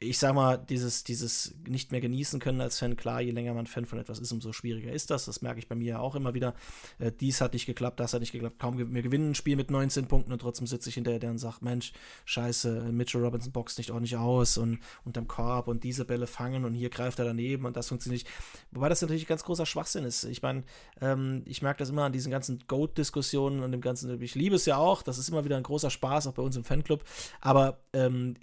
[0.03, 3.67] ich sag mal, dieses, dieses nicht mehr genießen können als Fan, klar, je länger man
[3.67, 5.27] Fan von etwas ist, umso schwieriger ist das.
[5.27, 6.55] Das merke ich bei mir ja auch immer wieder.
[6.99, 8.59] Äh, dies hat nicht geklappt, das hat nicht geklappt.
[8.59, 11.37] Kaum wir gewinnen ein Spiel mit 19 Punkten und trotzdem sitze ich hinterher der und
[11.37, 11.93] sage, Mensch,
[12.25, 16.73] scheiße, Mitchell Robinson boxt nicht ordentlich aus und unterm Korb und diese Bälle fangen und
[16.73, 18.29] hier greift er daneben und das funktioniert nicht.
[18.71, 20.25] Wobei das natürlich ganz großer Schwachsinn ist.
[20.25, 20.65] Ich meine,
[21.03, 24.65] ähm, ich merke das immer an diesen ganzen Goat-Diskussionen und dem ganzen, ich liebe es
[24.65, 27.05] ja auch, das ist immer wieder ein großer Spaß, auch bei uns im Fanclub,
[27.43, 28.35] aber ähm,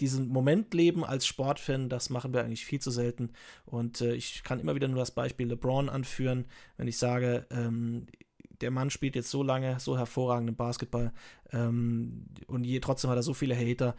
[0.00, 3.30] diesen Moment leben als Sportfan, das machen wir eigentlich viel zu selten.
[3.64, 8.06] Und äh, ich kann immer wieder nur das Beispiel LeBron anführen, wenn ich sage, ähm,
[8.60, 11.12] der Mann spielt jetzt so lange, so hervorragenden Basketball
[11.52, 13.96] ähm, und je, trotzdem hat er so viele Hater.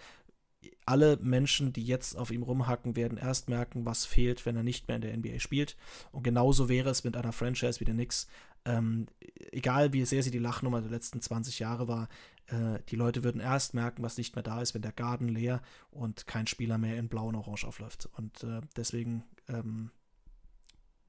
[0.85, 4.87] Alle Menschen, die jetzt auf ihm rumhacken, werden erst merken, was fehlt, wenn er nicht
[4.87, 5.75] mehr in der NBA spielt.
[6.11, 8.27] Und genauso wäre es mit einer Franchise wie der Knicks.
[8.65, 9.07] Ähm,
[9.51, 12.07] egal wie sehr sie die Lachnummer der letzten 20 Jahre war,
[12.47, 15.61] äh, die Leute würden erst merken, was nicht mehr da ist, wenn der Garten leer
[15.91, 18.09] und kein Spieler mehr in Blau und Orange aufläuft.
[18.17, 19.91] Und äh, deswegen ähm,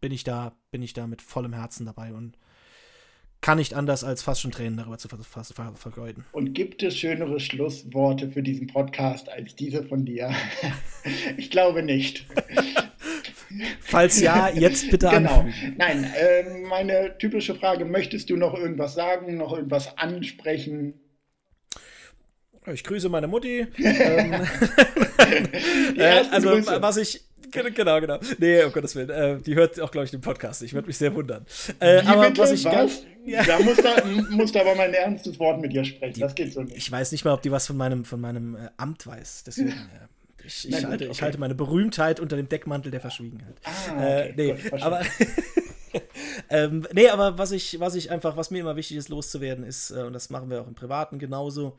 [0.01, 2.39] bin ich da, bin ich da mit vollem Herzen dabei und
[3.43, 6.25] kann nicht anders als fast schon Tränen darüber zu ver ver vergeuden.
[6.33, 10.31] Und gibt es schönere Schlussworte für diesen Podcast als diese von dir?
[11.37, 12.27] ich glaube nicht.
[13.81, 15.41] Falls ja, jetzt bitte Genau.
[15.41, 15.77] Anfügen.
[15.79, 20.95] Nein, äh, meine typische Frage: Möchtest du noch irgendwas sagen, noch irgendwas ansprechen?
[22.73, 23.61] Ich grüße meine Mutti.
[23.79, 24.35] ähm,
[25.97, 26.83] äh, also, Grüße.
[26.83, 27.23] was ich.
[27.53, 28.19] Genau, genau.
[28.39, 29.11] Nee, um Gottes Willen.
[29.11, 30.63] Äh, die hört auch, glaube ich, den Podcast.
[30.63, 31.47] Ich würde mich sehr wundern.
[31.79, 32.43] Äh, aber bitte?
[32.43, 32.73] was ich was?
[32.73, 33.03] ganz.
[33.25, 33.45] Ja.
[33.45, 36.15] Da muss da, muss da aber mal ein ernstes Wort mit dir sprechen.
[36.15, 36.77] Die, das geht so nicht.
[36.77, 39.45] Ich weiß nicht mal, ob die was von meinem, von meinem äh, Amt weiß.
[39.47, 39.69] Deswegen.
[40.39, 41.09] Äh, ich, ich, halte, okay.
[41.11, 43.57] ich, halte, meine Berühmtheit unter dem Deckmantel der Verschwiegenheit.
[43.65, 44.29] Ah, okay.
[44.29, 45.03] äh, nee, gut, aber
[46.51, 49.91] ähm, nee, aber was ich, was ich einfach, was mir immer wichtig ist, loszuwerden, ist,
[49.91, 51.79] äh, und das machen wir auch im Privaten genauso,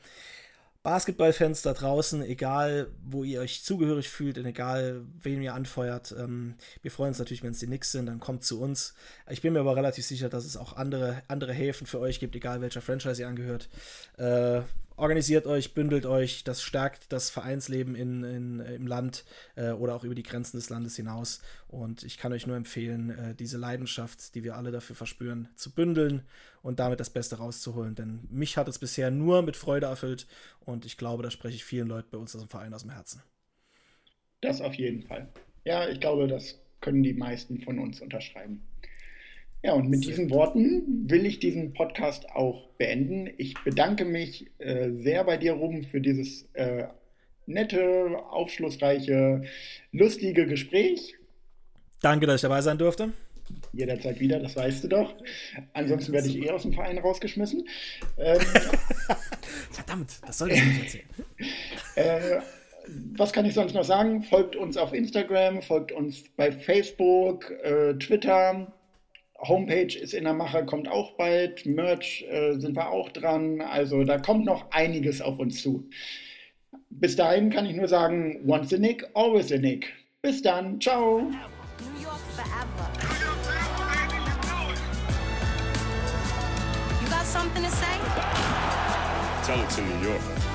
[0.87, 6.55] Basketballfans da draußen, egal wo ihr euch zugehörig fühlt und egal wen ihr anfeuert, ähm,
[6.81, 8.93] wir freuen uns natürlich, wenn es die Knicks sind, dann kommt zu uns.
[9.29, 12.37] Ich bin mir aber relativ sicher, dass es auch andere, andere Häfen für euch gibt,
[12.37, 13.67] egal welcher Franchise ihr angehört.
[14.15, 14.61] Äh,
[14.97, 19.23] organisiert euch, bündelt euch, das stärkt das Vereinsleben in, in, im Land
[19.55, 21.41] äh, oder auch über die Grenzen des Landes hinaus.
[21.67, 25.73] Und ich kann euch nur empfehlen, äh, diese Leidenschaft, die wir alle dafür verspüren, zu
[25.73, 26.23] bündeln
[26.63, 27.95] und damit das Beste rauszuholen.
[27.95, 30.27] Denn mich hat es bisher nur mit Freude erfüllt
[30.59, 32.91] und ich glaube, da spreche ich vielen Leuten bei uns aus dem Verein aus dem
[32.91, 33.21] Herzen.
[34.41, 35.29] Das auf jeden Fall.
[35.63, 38.63] Ja, ich glaube, das können die meisten von uns unterschreiben.
[39.63, 43.29] Ja, und mit diesen Worten will ich diesen Podcast auch beenden.
[43.37, 46.85] Ich bedanke mich äh, sehr bei dir, Ruben, für dieses äh,
[47.47, 49.41] nette, aufschlussreiche,
[49.91, 51.15] lustige Gespräch.
[52.01, 53.13] Danke, dass ich dabei sein durfte.
[53.73, 55.15] Jederzeit wieder, das weißt du doch.
[55.73, 57.67] Ansonsten werde ich eh aus dem Verein rausgeschmissen.
[58.19, 58.39] Ähm,
[59.71, 61.05] Verdammt, das soll ich nicht erzählen.
[61.95, 62.41] Äh,
[63.15, 64.23] was kann ich sonst noch sagen?
[64.23, 68.71] Folgt uns auf Instagram, folgt uns bei Facebook, äh, Twitter.
[69.39, 71.65] Homepage ist in der Mache, kommt auch bald.
[71.65, 73.61] Merch äh, sind wir auch dran.
[73.61, 75.87] Also da kommt noch einiges auf uns zu.
[76.89, 79.93] Bis dahin kann ich nur sagen, once a Nick, always a Nick.
[80.21, 81.19] Bis dann, ciao.
[81.19, 82.89] New York forever.
[87.01, 87.85] You got something to say?
[89.45, 90.46] Tell it to New York.